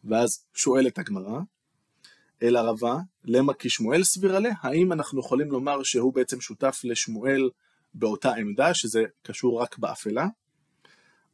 ואז 0.04 0.46
שואלת 0.54 1.00
הגמרא, 1.00 1.40
אל 2.44 2.56
ערבה, 2.56 2.98
למה 3.26 3.54
כי 3.54 3.70
שמואל 3.70 4.04
סביר 4.04 4.36
עליה, 4.36 4.54
האם 4.62 4.92
אנחנו 4.92 5.20
יכולים 5.20 5.52
לומר 5.52 5.84
שהוא 5.84 6.14
בעצם 6.14 6.42
שותף 6.42 6.82
לשמואל 6.84 7.50
באותה 7.94 8.34
עמדה, 8.34 8.74
שזה 8.74 9.04
קשור 9.24 9.62
רק 9.62 9.78
באפלה? 9.78 10.28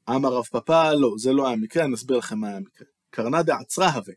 אמר 0.09 0.29
רב 0.29 0.43
פאפא, 0.43 0.93
לא, 0.93 1.13
זה 1.17 1.33
לא 1.33 1.47
היה 1.47 1.55
מקרה, 1.55 1.85
אני 1.85 1.93
אסביר 1.93 2.17
לכם 2.17 2.39
מה 2.39 2.47
היה 2.47 2.57
המקרה. 2.57 2.87
קרנה 3.09 3.43
דעצרה 3.43 3.89
הווה. 3.89 4.13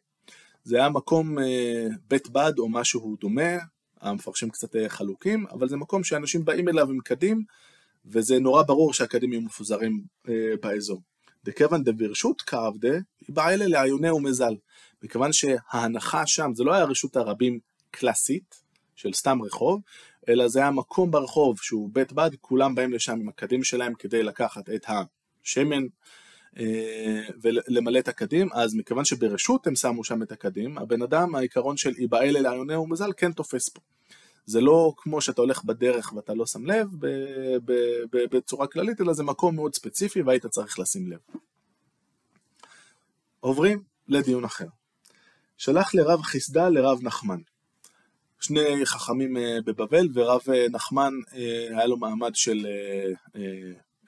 זה 0.65 0.77
היה 0.77 0.89
מקום 0.89 1.39
אה, 1.39 1.87
בית 2.09 2.29
בד 2.29 2.53
או 2.59 2.69
משהו 2.69 3.17
דומה, 3.21 3.53
המפרשים 4.01 4.51
קצת 4.51 4.77
אה, 4.77 4.89
חלוקים, 4.89 5.47
אבל 5.51 5.69
זה 5.69 5.77
מקום 5.77 6.05
שאנשים 6.05 6.45
באים 6.45 6.69
אליו 6.69 6.91
עם 6.91 6.99
קדים, 7.01 7.45
וזה 8.07 8.39
נורא 8.39 8.63
ברור 8.63 8.93
שהקדים 8.93 9.33
יהיו 9.33 9.43
מפוזרים 9.43 10.05
אה, 10.29 10.55
באזור. 10.63 11.03
דכיוון 11.45 11.85
דברשות 11.85 12.43
כעבדה, 12.43 12.99
בעלה 13.29 13.67
לעיוני 13.67 14.11
ומזל. 14.11 14.55
מכיוון 15.03 15.33
שההנחה 15.33 16.27
שם, 16.27 16.51
זה 16.55 16.65
לא 16.65 16.75
היה 16.75 16.85
רשות 16.85 17.17
הרבים 17.17 17.59
קלאסית, 17.91 18.71
של 19.01 19.13
סתם 19.13 19.43
רחוב, 19.43 19.81
אלא 20.29 20.49
זה 20.49 20.59
היה 20.59 20.71
מקום 20.71 21.11
ברחוב 21.11 21.59
שהוא 21.61 21.91
בית 21.93 22.13
בד, 22.13 22.31
כולם 22.41 22.75
באים 22.75 22.93
לשם 22.93 23.21
עם 23.21 23.29
הקדים 23.29 23.65
שלהם 23.65 23.95
כדי 23.95 24.23
לקחת 24.23 24.71
את 24.71 24.87
השמן 24.89 25.83
ולמלא 27.43 27.99
את 27.99 28.09
הקדים, 28.09 28.49
אז 28.53 28.75
מכיוון 28.75 29.05
שברשות 29.05 29.67
הם 29.67 29.75
שמו 29.75 30.05
שם 30.05 30.23
את 30.23 30.33
הקדים, 30.33 30.79
הבן 30.79 31.03
אדם, 31.03 31.35
העיקרון 31.35 31.77
של 31.77 31.93
היבעל 31.97 32.37
אל 32.37 32.47
עיוני 32.47 32.77
ומזל 32.77 33.13
כן 33.17 33.33
תופס 33.33 33.69
פה. 33.69 33.81
זה 34.47 34.61
לא 34.61 34.93
כמו 34.97 35.21
שאתה 35.21 35.41
הולך 35.41 35.65
בדרך 35.65 36.13
ואתה 36.13 36.35
לא 36.35 36.47
שם 36.47 36.67
לב 36.67 36.89
בצורה 38.13 38.67
כללית, 38.67 39.01
אלא 39.01 39.13
זה 39.13 39.23
מקום 39.23 39.55
מאוד 39.55 39.75
ספציפי 39.75 40.23
והיית 40.23 40.47
צריך 40.47 40.79
לשים 40.79 41.13
לב. 41.13 41.19
עוברים 43.41 43.83
לדיון 44.09 44.45
אחר. 44.45 44.67
שלח 45.57 45.95
לרב 45.95 46.23
חיסדא 46.23 46.69
לרב 46.69 46.99
נחמן. 47.03 47.41
שני 48.41 48.87
חכמים 48.87 49.37
אה, 49.37 49.59
בבבל, 49.65 50.09
ורב 50.15 50.41
אה, 50.53 50.67
נחמן 50.71 51.13
היה 51.71 51.87
לו 51.87 51.97
מעמד 51.97 52.35
של 52.35 52.67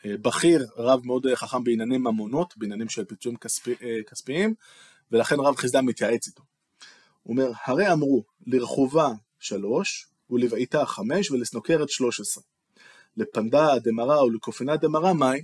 בכיר, 0.06 0.66
רב 0.76 1.00
מאוד 1.06 1.26
חכם 1.34 1.64
בענייני 1.64 1.98
ממונות, 1.98 2.54
בעניינים 2.56 2.88
של 2.88 3.04
פיצויים 3.04 3.36
כספי, 3.38 3.74
כספיים, 4.10 4.54
ולכן 5.12 5.40
רב 5.40 5.56
חיסדא 5.56 5.80
מתייעץ 5.80 6.26
איתו. 6.26 6.42
הוא 7.22 7.32
אומר, 7.32 7.50
הרי 7.66 7.92
אמרו 7.92 8.24
לרחובה 8.46 9.08
שלוש, 9.38 10.06
ולבעיטה 10.30 10.86
חמש, 10.86 11.30
ולסנוקרת 11.30 11.88
שלוש 11.88 12.20
עשרה. 12.20 12.44
לפנדה 13.16 13.78
דמרה 13.78 14.24
ולקופנה 14.24 14.76
דמרה 14.76 15.12
מאי. 15.12 15.42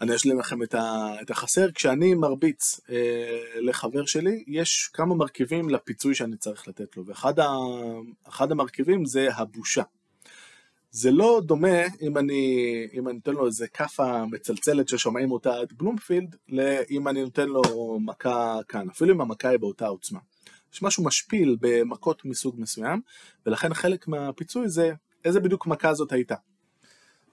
אני 0.00 0.14
אשלים 0.14 0.38
לכם 0.38 0.62
את 0.62 1.30
החסר. 1.30 1.72
כשאני 1.72 2.14
מרביץ 2.14 2.80
אה, 2.90 3.60
לחבר 3.60 4.06
שלי, 4.06 4.44
יש 4.46 4.90
כמה 4.92 5.14
מרכיבים 5.14 5.70
לפיצוי 5.70 6.14
שאני 6.14 6.36
צריך 6.36 6.68
לתת 6.68 6.96
לו, 6.96 7.06
ואחד 7.06 8.50
המרכיבים 8.50 9.04
זה 9.04 9.28
הבושה. 9.34 9.82
זה 10.96 11.10
לא 11.10 11.40
דומה 11.44 11.82
אם 12.02 12.18
אני, 12.18 12.86
אם 12.92 13.08
אני 13.08 13.14
נותן 13.14 13.32
לו 13.32 13.46
איזה 13.46 13.68
כאפה 13.68 14.26
מצלצלת 14.26 14.88
ששומעים 14.88 15.32
אותה 15.32 15.54
עד 15.54 15.72
בלומפילד, 15.76 16.36
לאם 16.48 17.08
אני 17.08 17.22
נותן 17.22 17.48
לו 17.48 17.62
מכה 18.00 18.58
כאן, 18.68 18.88
אפילו 18.90 19.14
אם 19.14 19.20
המכה 19.20 19.48
היא 19.48 19.58
באותה 19.58 19.86
עוצמה. 19.86 20.20
יש 20.72 20.82
משהו 20.82 21.04
משפיל 21.04 21.56
במכות 21.60 22.24
מסוג 22.24 22.60
מסוים, 22.60 23.00
ולכן 23.46 23.74
חלק 23.74 24.08
מהפיצוי 24.08 24.68
זה 24.68 24.92
איזה 25.24 25.40
בדיוק 25.40 25.66
מכה 25.66 25.94
זאת 25.94 26.12
הייתה. 26.12 26.34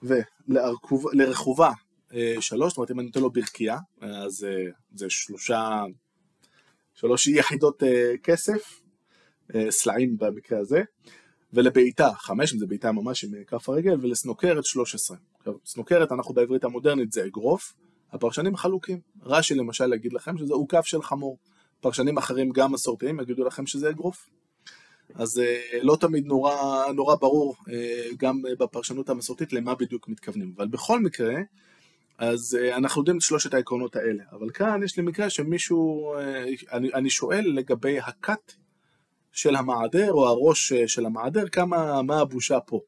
ולרחובה 0.02 1.70
אה, 2.14 2.34
שלוש, 2.40 2.72
זאת 2.72 2.76
אומרת 2.76 2.90
אם 2.90 3.00
אני 3.00 3.06
נותן 3.06 3.20
לו 3.20 3.30
ברכייה, 3.30 3.78
אז 4.00 4.44
אה, 4.44 4.70
זה 4.94 5.10
שלושה, 5.10 5.82
שלוש 6.94 7.26
יחידות 7.26 7.82
אה, 7.82 8.12
כסף, 8.22 8.80
סלעים 9.70 10.18
במקרה 10.18 10.58
הזה, 10.58 10.82
ולבעיטה 11.54 12.10
חמש, 12.18 12.52
אם 12.52 12.58
זה 12.58 12.66
בעיטה 12.66 12.92
ממש 12.92 13.24
עם 13.24 13.30
כף 13.46 13.68
הרגל, 13.68 13.96
ולסנוקרת 14.00 14.64
שלוש 14.64 14.94
עשרה. 14.94 15.16
עכשיו, 15.38 15.54
סנוקרת 15.66 16.12
אנחנו 16.12 16.34
בעברית 16.34 16.64
המודרנית 16.64 17.12
זה 17.12 17.24
אגרוף, 17.24 17.74
הפרשנים 18.12 18.56
חלוקים. 18.56 19.00
רש"י 19.22 19.54
למשל 19.54 19.92
יגיד 19.92 20.12
לכם 20.12 20.38
שזה 20.38 20.54
עוקף 20.54 20.86
של 20.86 21.02
חמור. 21.02 21.38
פרשנים 21.80 22.18
אחרים 22.18 22.50
גם 22.50 22.72
מסורתיים 22.72 23.20
יגידו 23.20 23.44
לכם 23.44 23.66
שזה 23.66 23.90
אגרוף. 23.90 24.30
אז 25.14 25.38
אה, 25.38 25.78
לא 25.82 25.96
תמיד 26.00 26.26
נורא, 26.26 26.84
נורא 26.94 27.14
ברור 27.14 27.56
אה, 27.72 28.06
גם 28.16 28.42
בפרשנות 28.58 29.08
המסורתית 29.08 29.52
למה 29.52 29.74
בדיוק 29.74 30.08
מתכוונים, 30.08 30.52
אבל 30.56 30.68
בכל 30.68 31.00
מקרה, 31.00 31.34
אז 32.18 32.58
אה, 32.60 32.76
אנחנו 32.76 33.00
יודעים 33.00 33.16
את 33.16 33.22
שלושת 33.22 33.54
העקרונות 33.54 33.96
האלה, 33.96 34.22
אבל 34.32 34.50
כאן 34.50 34.82
יש 34.82 34.96
לי 34.96 35.02
מקרה 35.02 35.30
שמישהו, 35.30 36.14
אני, 36.72 36.92
אני 36.94 37.10
שואל 37.10 37.44
לגבי 37.54 37.98
הכת 37.98 38.52
של 39.34 39.56
המעדר 39.56 40.12
או 40.12 40.28
הראש 40.28 40.72
של 40.72 41.06
המעדר, 41.06 41.48
כמה, 41.48 42.02
מה 42.02 42.20
הבושה 42.20 42.60
פה. 42.60 42.80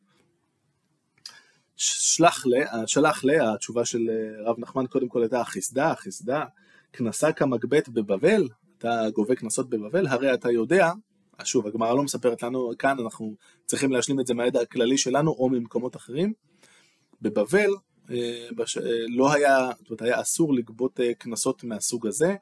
שלח 1.77 2.47
ל, 2.47 2.53
שלח 2.87 3.25
ל, 3.25 3.31
התשובה 3.31 3.85
של 3.85 4.11
רב 4.45 4.57
נחמן 4.59 4.87
קודם 4.87 5.09
כל 5.09 5.23
הייתה 5.23 5.41
החיסדה, 5.41 5.91
החיסדה, 5.91 6.45
כנסה 6.93 7.33
כמגבט 7.33 7.89
בבבל, 7.89 8.49
אתה 8.79 9.03
גובה 9.15 9.35
קנסות 9.35 9.71
בבבל, 9.71 10.07
הרי 10.07 10.35
אתה 10.35 10.51
יודע, 10.51 10.93
שוב, 11.45 11.67
הגמרא 11.67 11.95
לא 11.95 12.03
מספרת 12.03 12.43
לנו, 12.43 12.71
כאן 12.79 12.97
אנחנו 12.99 13.35
צריכים 13.67 13.93
להשלים 13.93 14.21
את 14.21 14.27
זה 14.27 14.35
מהידע 14.35 14.61
הכללי 14.61 14.99
שלנו 14.99 15.31
או 15.31 15.49
ממקומות 15.49 15.97
אחרים. 15.97 16.33
בבבל 17.23 17.71
אה, 18.11 18.49
בש... 18.57 18.79
אה, 18.79 18.83
לא 19.09 19.33
היה, 19.33 19.71
זאת 19.79 19.91
אומרת, 19.91 20.03
היה 20.03 20.21
אסור 20.21 20.55
לגבות 20.55 21.01
אה, 21.01 21.15
קנסות 21.15 21.65
מהסוג 21.65 22.07
הזה, 22.07 22.37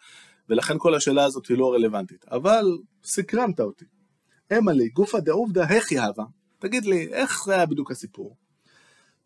ולכן 0.48 0.74
כל 0.78 0.94
השאלה 0.94 1.24
הזאת 1.24 1.46
היא 1.46 1.58
לא 1.58 1.72
רלוונטית. 1.72 2.24
אבל 2.30 2.78
סקרנת 3.04 3.60
אותי. 3.60 3.84
אמה 4.52 4.72
לי, 4.72 4.88
גופא 4.88 5.18
דעובדא 5.18 5.62
הכי 5.62 5.98
הווה. 5.98 6.24
תגיד 6.58 6.84
לי, 6.84 7.08
איך 7.12 7.44
זה 7.46 7.54
היה 7.54 7.66
בדיוק 7.66 7.90
הסיפור? 7.90 8.36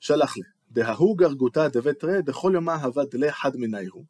שלח 0.00 0.36
לי, 0.36 0.42
דההוא 0.70 1.18
גרגותא 1.18 1.68
דבית 1.68 2.04
רא 2.04 2.20
דכל 2.20 2.50
יומא 2.54 2.70
הווה 2.70 3.04
דלה 3.04 3.32
חד 3.32 3.56
מנייהו. 3.56 4.04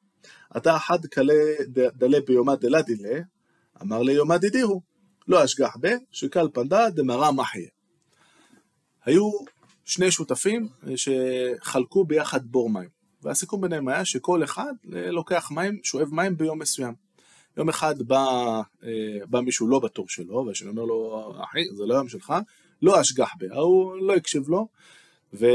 אתה 0.56 0.76
אחד 0.76 1.06
כלה 1.06 1.34
דלה 1.68 2.18
ביומא 2.26 2.54
דלה 2.54 2.82
דילה, 2.82 3.20
אמר 3.82 4.02
ליומא 4.02 4.36
דידיהו, 4.36 4.80
לא 5.28 5.44
אשגח 5.44 5.76
בה, 5.76 5.90
שקל 6.10 6.48
פנדה 6.54 6.90
דמרא 6.90 7.30
מחיה. 7.30 7.68
היו 9.04 9.30
שני 9.84 10.10
שותפים 10.10 10.68
שחלקו 10.96 12.04
ביחד 12.04 12.46
בור 12.46 12.70
מים, 12.70 12.88
והסיכום 13.22 13.60
ביניהם 13.60 13.88
היה 13.88 14.04
שכל 14.04 14.44
אחד 14.44 14.72
לוקח 14.86 15.50
מים, 15.50 15.78
שואב 15.82 16.08
מים 16.14 16.36
ביום 16.36 16.58
מסוים. 16.58 17.07
יום 17.58 17.68
אחד 17.68 18.02
בא, 18.02 18.26
אה, 18.84 18.90
בא 19.26 19.40
מישהו 19.40 19.68
לא 19.68 19.78
בתור 19.78 20.08
שלו, 20.08 20.44
והשני 20.46 20.68
אומר 20.68 20.84
לו, 20.84 21.32
אחי, 21.44 21.64
זה 21.76 21.86
לא 21.86 21.94
יום 21.94 22.08
שלך, 22.08 22.32
לא 22.82 23.00
אשגח 23.00 23.30
בה, 23.38 23.46
ההוא 23.54 23.96
לא 23.96 24.16
הקשיב 24.16 24.48
לו, 24.48 24.68
ו... 25.34 25.46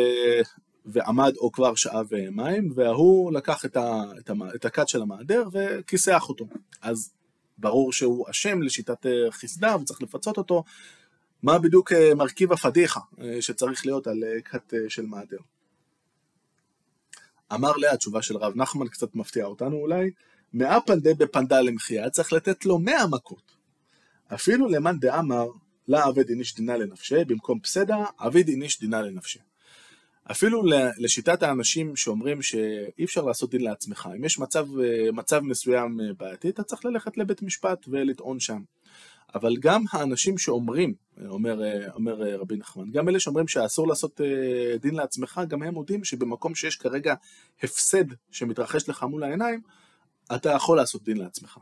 ועמד 0.86 1.34
או 1.38 1.52
כבר 1.52 1.76
שאב 1.76 2.08
מים, 2.32 2.72
וההוא 2.76 3.32
לקח 3.32 3.66
את, 3.66 3.78
ה, 3.78 4.04
את, 4.20 4.30
ה, 4.30 4.34
את 4.56 4.66
הכד 4.66 4.88
של 4.88 5.02
המעדר 5.02 5.44
וכיסח 5.52 6.30
אותו. 6.30 6.46
אז 6.82 7.14
ברור 7.58 7.94
שהוא 7.94 8.26
אשם 8.30 8.62
לשיטת 8.62 9.06
אה, 9.06 9.32
חיסדה 9.32 9.76
וצריך 9.82 10.02
לפצות 10.02 10.38
אותו. 10.38 10.64
מה 11.44 11.60
בדיוק 11.60 11.92
אה, 11.92 12.16
מרכיב 12.16 12.52
הפדיחה 12.52 13.00
שצריך 13.40 13.86
להיות 13.86 14.08
על 14.08 14.24
כת 14.46 14.74
של 14.88 15.06
מעדר? 15.06 15.38
אמר 17.54 17.72
לה, 17.78 17.92
התשובה 17.92 18.22
של 18.22 18.38
רב 18.38 18.54
נחמן 18.56 18.88
קצת 18.88 19.16
מפתיעה 19.16 19.48
אותנו 19.48 19.76
אולי, 19.76 20.12
מאה 20.54 20.82
פנדה 20.82 21.14
בפנדה 21.14 21.62
למחיה, 21.62 22.10
צריך 22.10 22.34
לתת 22.34 22.66
לו 22.66 22.80
מאה 22.80 23.08
מכות. 23.08 23.52
אפילו 24.34 24.68
למאן 24.68 25.00
דאמר, 25.00 25.48
לה 25.88 26.04
עבד 26.04 26.30
איניש 26.30 26.56
דינה 26.56 26.78
לנפשי, 26.78 27.24
במקום 27.28 27.60
פסדה, 27.60 28.06
עביד 28.18 28.48
איניש 28.48 28.80
דינה 28.80 29.02
לנפשי. 29.02 29.40
אפילו 30.32 30.64
לשיטת 30.98 31.44
האנשים 31.44 31.96
שאומרים 31.96 32.42
שאי 32.42 33.04
אפשר 33.04 33.22
לעשות 33.22 33.52
דין 33.52 33.62
לעצמך, 33.62 34.10
אם 34.18 34.26
יש 34.26 34.40
מצב, 34.40 34.80
אה, 34.80 35.12
מצב 35.12 35.40
מסוים 35.40 36.02
אה, 36.02 36.06
בעייתי, 36.18 36.50
אתה 36.50 36.64
צריך 36.64 36.86
ללכת 36.86 37.18
לבית 37.18 37.42
משפט 37.42 37.86
ולטעון 37.88 38.40
שם. 38.40 38.62
אבל 39.36 39.58
גם 39.60 39.84
האנשים 39.92 40.38
שאומרים, 40.38 40.94
אומר, 41.28 41.62
אומר 41.94 42.40
רבי 42.40 42.58
נחמן, 42.58 42.92
גם 42.92 43.10
אלה 43.10 43.20
שאומרים 43.20 43.48
שאסור 43.48 43.88
לעשות 43.88 44.22
אה, 44.22 44.78
דין 44.78 44.96
לעצמך, 44.96 45.42
גם 45.48 45.64
הם 45.64 45.74
מודים 45.74 46.04
שבמקום 46.04 46.56
שיש 46.56 46.76
כרגע 46.76 47.14
הפסד 47.64 48.06
שמתרחש 48.32 48.90
לך 48.90 49.04
מול 49.04 49.24
העיניים, 49.24 49.62
אתה 50.36 50.52
יכול 50.52 50.78
לעשות 50.78 51.04
דין 51.04 51.18
לעצמך. 51.18 51.58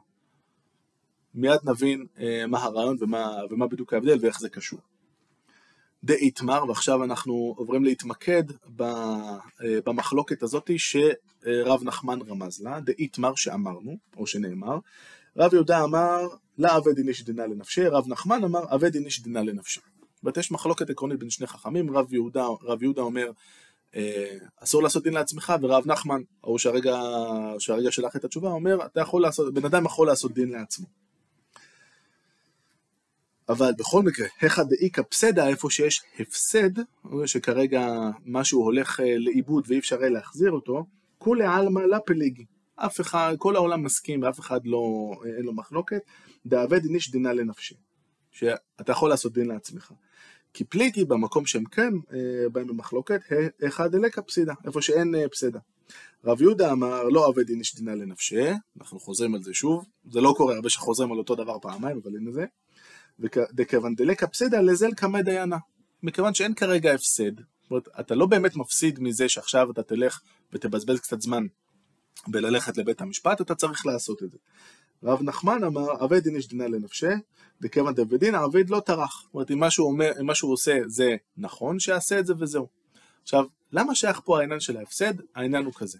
מיד 1.36 1.60
נבין 1.64 2.06
מה 2.48 2.64
הרעיון 2.64 2.98
ומה, 3.00 3.38
ומה 3.50 3.68
בדיוק 3.68 3.94
ההבדל 3.94 4.18
ואיך 4.22 4.40
זה 4.40 4.50
קשור. 4.50 4.80
דאיתמר, 6.04 6.64
ועכשיו 6.68 7.04
אנחנו 7.04 7.54
עוברים 7.58 7.84
להתמקד 7.84 8.44
אה, 8.82 9.38
במחלוקת 9.86 10.44
הזאת 10.44 10.72
שרב 10.78 11.84
נחמן 11.84 12.20
רמז 12.22 12.62
לה, 12.62 12.80
דאיתמר 12.80 13.36
שאמרנו, 13.36 13.98
או 14.18 14.28
שנאמר, 14.28 14.78
רב 15.38 15.54
יהודה 15.54 15.84
אמר, 15.84 16.28
לא 16.58 16.72
עבד 16.72 16.98
איניש 16.98 17.24
דינה 17.24 17.48
לנפשי, 17.48 17.88
רב 17.88 18.08
נחמן 18.08 18.44
אמר, 18.44 18.62
עבד 18.70 18.96
איניש 18.96 19.22
דינה 19.22 19.44
לנפשי. 19.44 19.80
זאת 20.16 20.24
אומרת, 20.24 20.38
יש 20.38 20.52
מחלוקת 20.52 20.90
עקרונית 20.90 21.20
בין 21.20 21.30
שני 21.30 21.48
חכמים, 21.48 21.98
רב 21.98 22.14
יהודה, 22.14 22.46
רב 22.62 22.84
יהודה 22.84 23.02
אומר, 23.02 23.26
אה, 23.26 23.32
אסור 24.64 24.84
לעשות 24.84 25.04
דין 25.04 25.14
לעצמך, 25.14 25.54
ורב 25.62 25.88
נחמן, 25.88 26.22
או 26.44 26.60
שהרגע, 26.60 27.00
שהרגע 27.60 27.92
שלח 27.92 28.16
את 28.16 28.26
התשובה, 28.26 28.50
אומר, 28.50 28.86
אתה 28.86 29.02
יכול 29.02 29.22
לעשות, 29.22 29.54
בן 29.54 29.66
אדם 29.66 29.86
יכול 29.86 30.08
לעשות 30.08 30.34
דין 30.34 30.50
לעצמו. 30.50 30.86
אבל 33.50 33.72
בכל 33.78 34.04
מקרה, 34.04 34.28
היכא 34.42 34.64
דאיכא 34.64 35.02
פסדא, 35.02 35.48
איפה 35.48 35.70
שיש 35.70 36.02
הפסד, 36.20 36.70
שכרגע 37.26 37.88
משהו 38.26 38.64
הולך 38.64 39.00
לאיבוד 39.18 39.66
ואי 39.68 39.80
אפשר 39.80 40.00
להחזיר 40.00 40.52
אותו, 40.52 40.86
כולי 41.18 41.46
עלמא 41.46 41.80
לה 41.80 42.00
פליגי. 42.00 42.46
אף 42.76 43.02
אחד, 43.02 43.36
כל 43.38 43.56
העולם 43.56 43.84
מסכים 43.84 44.24
ואף 44.24 44.40
אחד 44.40 44.66
לא, 44.66 45.12
אין 45.38 45.46
לו 45.46 45.54
מחלוקת, 45.54 46.02
דאבד 46.46 46.84
איניש 46.84 47.12
דינה 47.12 47.34
לנפשי. 47.34 47.76
שאתה 48.32 48.92
יכול 48.92 49.10
לעשות 49.10 49.34
דין 49.34 49.48
לעצמך. 49.48 49.92
כי 50.54 50.64
פליגי 50.64 51.06
במקום 51.06 51.46
שהם 51.46 51.66
כן 51.66 51.94
אה, 52.14 52.50
באים 52.52 52.68
במחלוקת, 52.68 53.22
אחד 53.68 53.96
אלקה 53.96 54.22
פסידה, 54.22 54.54
איפה 54.66 54.82
שאין 54.82 55.16
אה, 55.16 55.30
פסידה. 55.30 55.60
רב 56.26 56.42
יהודה 56.42 56.72
אמר 56.72 57.04
לא 57.04 57.28
עבד 57.28 57.50
איניש 57.50 57.76
דינה 57.76 57.96
לנפשי, 57.96 58.50
אנחנו 58.80 59.00
חוזרים 59.00 59.36
על 59.36 59.44
זה 59.44 59.54
שוב, 59.54 59.86
זה 60.12 60.22
לא 60.22 60.34
קורה 60.38 60.56
הרבה 60.56 60.70
שחוזרים 60.70 61.12
על 61.12 61.18
אותו 61.18 61.36
דבר 61.36 61.60
פעמיים, 61.62 62.00
אבל 62.04 62.16
הנה 62.16 62.32
זה. 62.32 62.46
דכיוון 63.54 63.96
דלקה 63.96 64.28
פסידה 64.28 64.62
לזל 64.62 64.92
קמא 64.94 65.22
דיינה. 65.22 65.58
מכיוון 66.04 66.34
שאין 66.34 66.54
כרגע 66.54 66.94
הפסד, 66.94 67.32
זאת 67.38 67.72
אומרת, 67.72 67.88
אתה 68.00 68.16
לא 68.16 68.26
באמת 68.26 68.56
מפסיד 68.56 69.00
מזה 69.00 69.30
שעכשיו 69.30 69.72
אתה 69.72 69.84
תלך 69.84 70.22
ותבזבז 70.54 71.00
קצת 71.00 71.22
זמן 71.22 71.46
בללכת 72.28 72.78
לבית 72.78 73.02
המשפט, 73.02 73.42
אתה 73.42 73.56
צריך 73.56 73.86
לעשות 73.86 74.24
את 74.24 74.32
זה. 74.32 74.38
רב 75.04 75.22
נחמן 75.22 75.64
אמר, 75.64 75.92
עבד 75.92 76.24
דין 76.24 76.36
יש 76.36 76.48
דינה 76.48 76.68
לנפשי, 76.68 77.06
דכיוון 77.62 77.94
דבדין 77.94 78.36
עבד 78.36 78.70
לא 78.70 78.80
טרח. 78.80 79.22
זאת 79.24 79.34
אומרת, 79.34 79.52
אם 79.52 79.60
מה 79.60 79.72
שהוא, 79.72 79.88
אומר, 79.88 80.12
אם 80.22 80.26
מה 80.26 80.34
עושה 80.44 80.80
זה 80.86 81.16
נכון, 81.38 81.80
שיעשה 81.80 82.20
את 82.20 82.26
זה 82.26 82.34
וזהו. 82.40 82.68
עכשיו, 83.24 83.46
למה 83.72 83.96
שייך 83.96 84.22
פה 84.26 84.40
העניין 84.40 84.60
של 84.60 84.78
ההפסד? 84.78 85.14
העניין 85.36 85.66
הוא 85.66 85.74
כזה. 85.74 85.98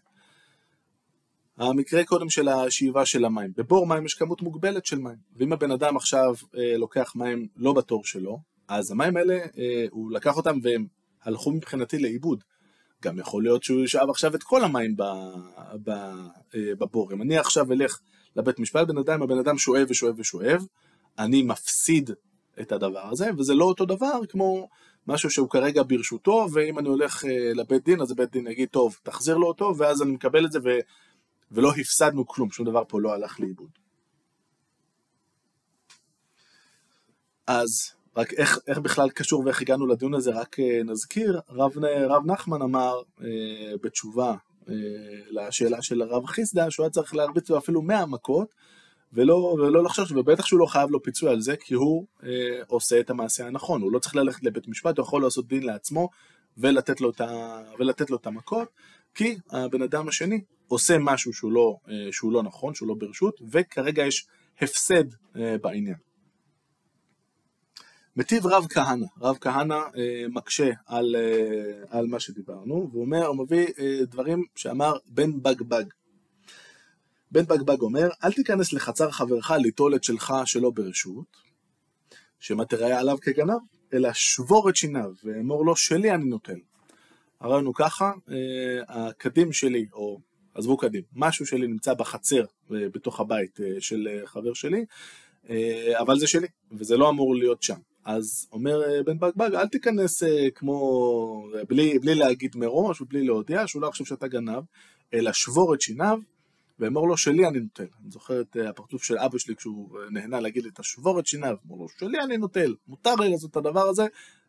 המקרה 1.58 2.04
קודם 2.04 2.30
של 2.30 2.48
השאיבה 2.48 3.06
של 3.06 3.26
המים. 3.26 3.52
בבור 3.58 3.88
מים 3.88 4.06
יש 4.06 4.14
כמות 4.14 4.42
מוגבלת 4.42 4.86
של 4.86 4.98
מים, 4.98 5.18
ואם 5.36 5.54
הבן 5.54 5.72
אדם 5.72 5.98
עכשיו 5.98 6.34
אה, 6.58 6.78
לוקח 6.78 7.14
מים 7.16 7.48
לא 7.56 7.74
בתור 7.74 8.06
שלו, 8.06 8.40
אז 8.68 8.92
המים 8.92 9.18
האלה, 9.18 9.34
אה, 9.34 9.86
הוא 9.90 10.12
לקח 10.12 10.38
אותם 10.38 10.60
והם 10.64 10.86
הלכו 11.24 11.52
מבחינתי 11.52 12.00
לאיבוד. 12.00 12.44
גם 13.04 13.20
יכול 13.20 13.44
להיות 13.44 13.64
שהוא 13.64 13.84
ישאב 13.84 14.10
עכשיו 14.10 14.36
את 14.36 14.44
כל 14.44 14.64
המים 14.64 14.96
אה, 15.02 15.74
בבור. 16.80 17.14
אם 17.14 17.22
אני 17.22 17.38
עכשיו 17.38 17.72
אלך 17.72 18.00
לבית 18.36 18.60
משפט, 18.60 18.90
אדם, 18.90 19.22
הבן 19.22 19.38
אדם 19.38 19.58
שואב 19.58 19.88
ושואב 19.90 20.20
ושואב, 20.20 20.66
אני 21.20 21.42
מפסיד 21.42 22.12
את 22.62 22.72
הדבר 22.72 23.10
הזה, 23.12 23.30
וזה 23.38 23.54
לא 23.54 23.66
אותו 23.66 23.86
דבר 23.86 24.26
כמו 24.30 24.68
משהו 25.08 25.30
שהוא 25.30 25.50
כרגע 25.50 25.84
ברשותו, 25.88 26.48
ואם 26.54 26.80
אני 26.80 26.90
הולך 26.90 27.26
אה, 27.26 27.54
לבית 27.56 27.86
דין, 27.86 28.02
אז 28.02 28.12
הבית 28.12 28.32
דין 28.32 28.48
יגיד, 28.48 28.70
טוב, 28.70 28.98
תחזיר 29.04 29.38
לו 29.38 29.48
אותו, 29.48 29.74
ואז 29.78 30.02
אני 30.02 30.12
מקבל 30.12 30.46
את 30.46 30.52
זה, 30.52 30.60
ו... 30.64 30.70
ולא 31.52 31.72
הפסדנו 31.72 32.28
כלום, 32.28 32.52
שום 32.52 32.66
דבר 32.66 32.84
פה 32.88 33.02
לא 33.02 33.14
הלך 33.14 33.40
לאיבוד. 33.40 33.70
אז 37.48 37.92
רק 38.18 38.34
איך, 38.34 38.60
איך 38.68 38.78
בכלל 38.78 39.10
קשור 39.10 39.46
ואיך 39.46 39.62
הגענו 39.62 39.88
לדיון 39.88 40.14
הזה, 40.14 40.32
רק 40.32 40.60
אה, 40.60 40.84
נזכיר, 40.86 41.40
רב, 41.50 41.72
רב 42.10 42.26
נחמן 42.26 42.62
אמר 42.62 43.02
אה, 43.22 43.28
בתשובה 43.84 44.36
לשאלה 45.32 45.82
של 45.82 46.02
הרב 46.02 46.26
חיסדא, 46.26 46.70
שהוא 46.70 46.84
היה 46.84 46.90
צריך 46.90 47.16
להרביץ 47.16 47.50
לו 47.50 47.58
אפילו 47.58 47.82
100 47.82 48.06
מכות, 48.06 48.48
ולא, 49.14 49.34
ולא 49.34 49.84
לחשוב, 49.84 50.06
ובטח 50.16 50.46
שהוא 50.46 50.60
לא 50.60 50.66
חייב 50.66 50.90
לו 50.90 51.04
פיצוי 51.04 51.30
על 51.30 51.42
זה, 51.42 51.56
כי 51.58 51.74
הוא 51.74 52.06
אה, 52.24 52.30
עושה 52.68 53.00
את 53.00 53.10
המעשה 53.10 53.48
הנכון, 53.48 53.82
הוא 53.82 53.92
לא 53.92 54.00
צריך 54.00 54.16
ללכת 54.16 54.44
לבית 54.44 54.68
משפט, 54.68 54.98
הוא 54.98 55.04
יכול 55.04 55.22
לעשות 55.22 55.48
דין 55.48 55.64
לעצמו 55.64 56.10
ולתת 56.58 57.02
לו 57.02 57.10
את, 57.10 57.22
ה, 57.22 57.62
ולתת 57.80 58.10
לו 58.10 58.18
את 58.18 58.28
המכות, 58.28 58.68
כי 59.16 59.38
הבן 59.50 59.82
אדם 59.82 60.08
השני 60.08 60.42
עושה 60.68 60.98
משהו 61.00 61.34
שהוא 61.34 61.52
לא, 61.52 61.76
אה, 61.90 62.12
שהוא 62.12 62.32
לא 62.32 62.44
נכון, 62.44 62.74
שהוא 62.74 62.88
לא 62.88 62.96
ברשות, 62.98 63.42
וכרגע 63.52 64.06
יש 64.06 64.28
הפסד 64.62 65.04
אה, 65.36 65.56
בעניין. 65.62 66.11
מטיב 68.16 68.48
רב 68.48 68.66
כהנא, 68.70 69.06
רב 69.22 69.38
כהנא 69.42 69.74
אה, 69.74 70.26
מקשה 70.30 70.72
על, 70.86 71.16
אה, 71.16 72.00
על 72.00 72.08
מה 72.08 72.20
שדיברנו, 72.20 72.90
והוא 72.92 73.02
אומר, 73.02 73.26
הוא 73.26 73.38
מביא 73.38 73.68
אה, 73.80 74.06
דברים 74.06 74.44
שאמר 74.56 74.94
בן 75.08 75.42
בגבג. 75.42 75.84
בן 77.32 77.46
בגבג 77.46 77.82
אומר, 77.82 78.10
אל 78.24 78.32
תיכנס 78.32 78.74
לחצר 78.74 79.12
חברך 79.12 79.52
ליטול 79.52 79.96
את 79.96 80.04
שלך 80.04 80.34
שלא 80.46 80.70
ברשות, 80.70 81.38
שמא 82.40 82.64
תראה 82.64 83.00
עליו 83.00 83.18
כגנב, 83.22 83.60
אלא 83.94 84.10
שבור 84.14 84.70
את 84.70 84.76
שיניו, 84.76 85.12
ואמור 85.24 85.66
לו, 85.66 85.76
שלי 85.76 86.12
אני 86.12 86.26
נוטל. 86.26 86.60
הרעיון 87.40 87.66
הוא 87.66 87.74
ככה, 87.78 88.12
הקדים 88.88 89.54
שלי, 89.54 89.86
או 89.94 90.20
עזבו 90.56 90.78
קדים, 90.78 91.04
משהו 91.14 91.46
שלי 91.46 91.68
נמצא 91.68 91.94
בחצר 91.94 92.44
בתוך 92.70 93.20
הבית 93.20 93.60
של 93.80 94.08
חבר 94.26 94.54
שלי, 94.54 94.86
אבל 96.00 96.20
זה 96.20 96.28
שלי, 96.28 96.48
וזה 96.72 96.98
לא 96.98 97.10
אמור 97.10 97.36
להיות 97.36 97.64
שם. 97.64 97.78
אז 98.06 98.48
אומר 98.52 98.84
אה, 98.84 99.04
בן 99.04 99.20
בגבג, 99.20 99.56
אל 99.56 99.68
תיכנס 99.68 100.24
אה, 100.24 100.52
כמו, 100.56 101.48
בלי, 101.68 102.00
בלי 102.00 102.16
להגיד 102.16 102.56
מראש 102.56 103.02
ובלי 103.02 103.26
להודיע, 103.26 103.68
שהוא 103.68 103.82
לא 103.82 103.88
יחשוב 103.88 104.08
שאתה 104.08 104.28
גנב, 104.28 104.64
אלא 105.14 105.34
שבור 105.34 105.74
את 105.74 105.82
שיניו, 105.82 106.20
ואמור 106.80 107.08
לו, 107.08 107.18
שלי 107.18 107.48
אני 107.48 107.60
נוטל. 107.60 107.88
אני 108.02 108.12
זוכר 108.12 108.42
את 108.42 108.58
אה, 108.58 108.70
הפרצוף 108.70 109.04
של 109.04 109.18
אבא 109.18 109.38
שלי 109.38 109.56
כשהוא 109.56 110.00
נהנה 110.12 110.40
להגיד 110.40 110.64
לי, 110.64 110.70
תשבור 110.76 111.20
את 111.20 111.28
שיניו, 111.28 111.56
אמור 111.66 111.80
לו, 111.80 111.90
שלי 111.90 112.20
אני 112.24 112.38
נוטל, 112.38 112.76
מותר 112.88 113.16
לי 113.16 113.30
לעשות 113.30 113.52
את 113.52 113.56
הדבר 113.56 113.88
הזה, 113.88 114.04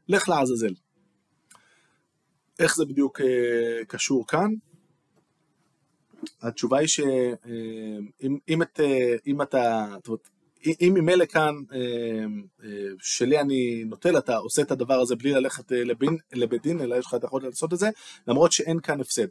לך 0.09 0.29
לעזאזל. 0.29 0.75
איך 2.59 2.77
זה 2.77 2.85
בדיוק 2.85 3.21
קשור 3.89 4.27
כאן? 4.27 4.51
התשובה 6.43 6.79
היא 6.79 6.89
שאם 6.89 8.41
אם, 8.49 8.63
אם 9.27 9.43
אתה, 9.43 9.87
זאת 9.95 10.09
אומרת, 10.09 10.29
אם 10.67 10.93
ממילא 10.97 11.25
כאן 11.25 11.55
אה, 11.73 11.79
אה, 12.65 12.69
שלי 12.99 13.41
אני 13.41 13.85
נוטל, 13.87 14.19
אתה 14.19 14.37
עושה 14.37 14.63
את 14.63 14.71
הדבר 14.71 14.95
הזה 14.95 15.17
בלי 15.17 15.33
ללכת 15.33 15.73
אה, 15.73 15.83
לבית 16.33 16.63
דין, 16.63 16.81
אלא 16.81 16.97
יש 16.97 17.07
לך 17.07 17.15
את 17.15 17.25
היכולת 17.25 17.45
לעשות 17.45 17.73
את 17.73 17.79
זה, 17.79 17.91
למרות 18.27 18.53
שאין 18.53 18.81
כאן 18.81 19.01
הפסד. 19.01 19.27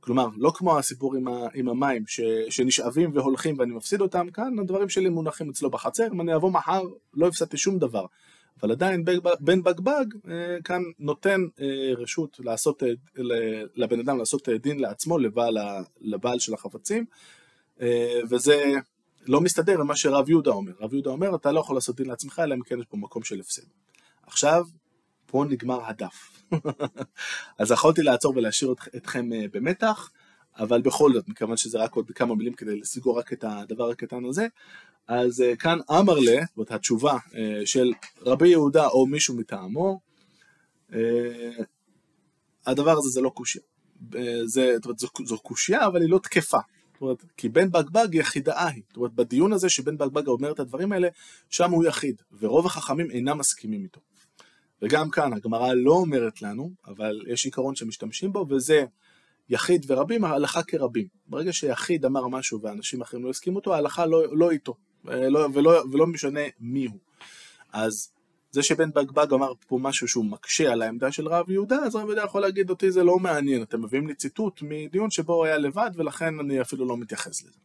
כלומר, 0.00 0.28
לא 0.36 0.52
כמו 0.54 0.78
הסיפור 0.78 1.16
עם, 1.16 1.28
ה, 1.28 1.48
עם 1.54 1.68
המים 1.68 2.06
ש, 2.06 2.20
שנשאבים 2.50 3.10
והולכים 3.14 3.58
ואני 3.58 3.72
מפסיד 3.72 4.00
אותם, 4.00 4.30
כאן 4.30 4.58
הדברים 4.58 4.88
שלי 4.88 5.08
מונחים 5.08 5.50
אצלו 5.50 5.70
בחצר, 5.70 6.06
אם 6.06 6.20
אני 6.20 6.34
אבוא 6.34 6.50
מחר 6.50 6.82
לא 7.14 7.26
הפסדתי 7.26 7.56
שום 7.56 7.78
דבר. 7.78 8.06
אבל 8.62 8.70
עדיין 8.70 9.04
בן 9.40 9.62
בגבג 9.62 10.04
כאן 10.64 10.82
נותן 10.98 11.40
רשות 11.96 12.40
לעשות, 12.44 12.82
לבן 13.74 14.00
אדם 14.00 14.18
לעשות 14.18 14.48
דין 14.48 14.80
לעצמו, 14.80 15.18
לבעל, 15.18 15.56
לבעל 16.00 16.38
של 16.38 16.54
החפצים, 16.54 17.04
וזה 18.30 18.74
לא 19.26 19.40
מסתדר 19.40 19.80
עם 19.80 19.86
מה 19.86 19.96
שרב 19.96 20.30
יהודה 20.30 20.50
אומר. 20.50 20.72
רב 20.80 20.94
יהודה 20.94 21.10
אומר, 21.10 21.34
אתה 21.34 21.52
לא 21.52 21.60
יכול 21.60 21.76
לעשות 21.76 21.96
דין 21.96 22.06
לעצמך, 22.06 22.38
אלא 22.44 22.54
אם 22.54 22.62
כן 22.62 22.78
יש 22.78 22.86
פה 22.86 22.96
מקום 22.96 23.22
של 23.22 23.40
הפסד. 23.40 23.62
עכשיו, 24.26 24.64
פה 25.26 25.44
נגמר 25.48 25.84
הדף. 25.84 26.44
אז 27.58 27.70
יכולתי 27.70 28.02
לעצור 28.02 28.36
ולהשאיר 28.36 28.74
אתכם 28.96 29.32
אה, 29.32 29.44
במתח, 29.52 30.10
אבל 30.58 30.82
בכל 30.82 31.12
זאת, 31.14 31.28
מכיוון 31.28 31.56
שזה 31.56 31.78
רק 31.78 31.94
עוד 31.94 32.10
כמה 32.14 32.34
מילים 32.34 32.52
כדי 32.52 32.80
לסגור 32.80 33.18
רק 33.18 33.32
את 33.32 33.44
הדבר 33.48 33.90
הקטן 33.90 34.24
הזה, 34.24 34.46
אז 35.08 35.40
אה, 35.40 35.56
כאן 35.56 35.78
אמר 35.90 36.18
לה, 36.18 36.42
זאת 36.56 36.70
התשובה 36.70 37.18
אה, 37.34 37.62
של 37.64 37.92
רבי 38.20 38.48
יהודה 38.48 38.88
או 38.88 39.06
מישהו 39.06 39.36
מטעמו, 39.36 40.00
הדבר 42.66 42.98
הזה 42.98 43.08
זה 43.08 43.20
לא 43.20 43.28
קושייה. 43.28 43.64
זה, 44.44 44.76
זו, 44.96 45.08
זו 45.24 45.38
קושייה, 45.38 45.86
אבל 45.86 46.02
היא 46.02 46.10
לא 46.10 46.18
תקפה. 46.18 46.58
אומרת, 47.00 47.24
כי 47.36 47.48
בן 47.48 47.70
בגבג 47.70 48.14
יחידה 48.14 48.66
היא. 48.66 48.82
זאת 48.88 48.96
אומרת, 48.96 49.12
בדיון 49.12 49.52
הזה 49.52 49.68
שבן 49.68 49.98
בגבג 49.98 50.26
אומר 50.26 50.52
את 50.52 50.60
הדברים 50.60 50.92
האלה, 50.92 51.08
שם 51.50 51.70
הוא 51.70 51.84
יחיד, 51.84 52.22
ורוב 52.38 52.66
החכמים 52.66 53.10
אינם 53.10 53.38
מסכימים 53.38 53.82
איתו. 53.82 54.00
וגם 54.82 55.10
כאן 55.10 55.32
הגמרא 55.32 55.72
לא 55.74 55.92
אומרת 55.92 56.42
לנו, 56.42 56.70
אבל 56.86 57.20
יש 57.26 57.44
עיקרון 57.44 57.74
שמשתמשים 57.74 58.32
בו, 58.32 58.46
וזה 58.48 58.84
יחיד 59.48 59.86
ורבים, 59.88 60.24
ההלכה 60.24 60.62
כרבים. 60.62 61.06
ברגע 61.26 61.52
שיחיד 61.52 62.04
אמר 62.04 62.28
משהו 62.28 62.60
ואנשים 62.62 63.00
אחרים 63.00 63.24
לא 63.24 63.30
הסכימו 63.30 63.56
אותו, 63.56 63.74
ההלכה 63.74 64.06
לא, 64.06 64.36
לא 64.36 64.50
איתו, 64.50 64.74
ולא, 65.04 65.48
ולא, 65.54 65.84
ולא 65.92 66.06
משנה 66.06 66.40
מי 66.60 66.86
הוא. 66.86 66.98
אז 67.72 68.12
זה 68.50 68.62
שבן 68.62 68.90
בגבג 68.90 69.32
אמר 69.32 69.52
פה 69.66 69.78
משהו 69.80 70.08
שהוא 70.08 70.24
מקשה 70.24 70.72
על 70.72 70.82
העמדה 70.82 71.12
של 71.12 71.28
רב 71.28 71.50
יהודה, 71.50 71.76
אז 71.76 71.96
רב 71.96 72.06
יהודה 72.06 72.22
יכול 72.24 72.42
להגיד 72.42 72.70
אותי 72.70 72.90
זה 72.90 73.04
לא 73.04 73.18
מעניין, 73.18 73.62
אתם 73.62 73.82
מביאים 73.82 74.06
לי 74.06 74.14
ציטוט 74.14 74.62
מדיון 74.62 75.10
שבו 75.10 75.34
הוא 75.34 75.44
היה 75.44 75.58
לבד 75.58 75.90
ולכן 75.94 76.40
אני 76.40 76.60
אפילו 76.60 76.86
לא 76.86 76.96
מתייחס 76.96 77.42
לזה. 77.42 77.58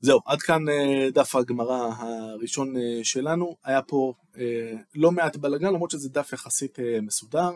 זהו, 0.00 0.20
עד 0.26 0.42
כאן 0.42 0.68
אה, 0.68 1.08
דף 1.10 1.34
הגמרא 1.34 1.90
הראשון 1.98 2.76
אה, 2.76 3.00
שלנו, 3.02 3.56
היה 3.64 3.82
פה 3.82 4.14
אה, 4.38 4.72
לא 4.94 5.12
מעט 5.12 5.36
בלאגן 5.36 5.66
למרות 5.66 5.90
שזה 5.90 6.08
דף 6.08 6.32
יחסית 6.32 6.78
מסודר. 7.02 7.50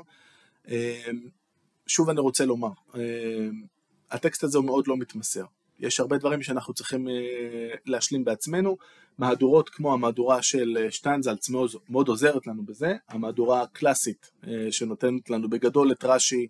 שוב 1.87 2.11
אני 2.11 2.21
רוצה 2.21 2.45
לומר, 2.45 2.69
הטקסט 4.11 4.45
הזה 4.45 4.59
הוא 4.59 4.65
מאוד 4.65 4.87
לא 4.87 4.97
מתמסר. 4.97 5.45
יש 5.79 6.01
הרבה 6.01 6.19
דברים 6.19 6.43
שאנחנו 6.43 6.75
צריכים 6.75 7.09
להשלים 7.87 8.25
בעצמנו, 8.25 8.77
מהדורות 9.21 9.69
כמו 9.69 9.93
המהדורה 9.93 10.43
של 10.43 10.79
אה, 10.81 10.91
שטיינזלץ 10.91 11.49
מאוד, 11.49 11.71
מאוד 11.89 12.09
עוזרת 12.09 12.47
לנו 12.47 12.63
בזה, 12.65 12.95
המהדורה 13.09 13.63
הקלאסית 13.63 14.31
אה, 14.47 14.73
שנותנת 14.73 15.31
לנו 15.31 15.51
בגדול 15.51 15.93
את 15.93 16.05
רש"י 16.05 16.47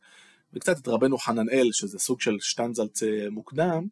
וקצת 0.55 0.79
את 0.79 0.89
רבנו 0.89 1.19
חננאל 1.19 1.69
שזה 1.73 1.99
סוג 1.99 2.21
של 2.21 2.37
שטיינזלץ 2.41 3.03
אה, 3.03 3.31
מוקדם, 3.31 3.87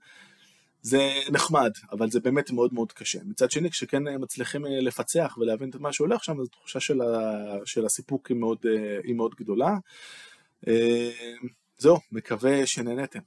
זה 0.83 1.09
נחמד, 1.31 1.71
אבל 1.93 2.11
זה 2.11 2.21
באמת 2.21 2.51
מאוד 2.51 2.75
מאוד 2.75 2.93
קשה. 2.93 3.19
מצד 3.25 3.51
שני, 3.51 3.71
כשכן 3.71 4.03
מצליחים 4.19 4.65
לפצח 4.65 5.39
ולהבין 5.41 5.71
את 5.71 5.75
מה 5.75 5.93
שהולך 5.93 6.25
שם, 6.25 6.41
אז 6.41 6.47
התחושה 6.47 6.81
של, 6.81 7.01
ה... 7.01 7.33
של 7.65 7.87
הסיפוק 7.87 8.29
היא 8.29 8.37
מאוד, 8.37 8.59
היא 9.05 9.15
מאוד 9.15 9.35
גדולה. 9.35 9.75
זהו, 11.79 11.99
מקווה 12.13 12.67
שנהנתם. 12.67 13.21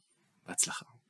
בהצלחה. 0.47 1.00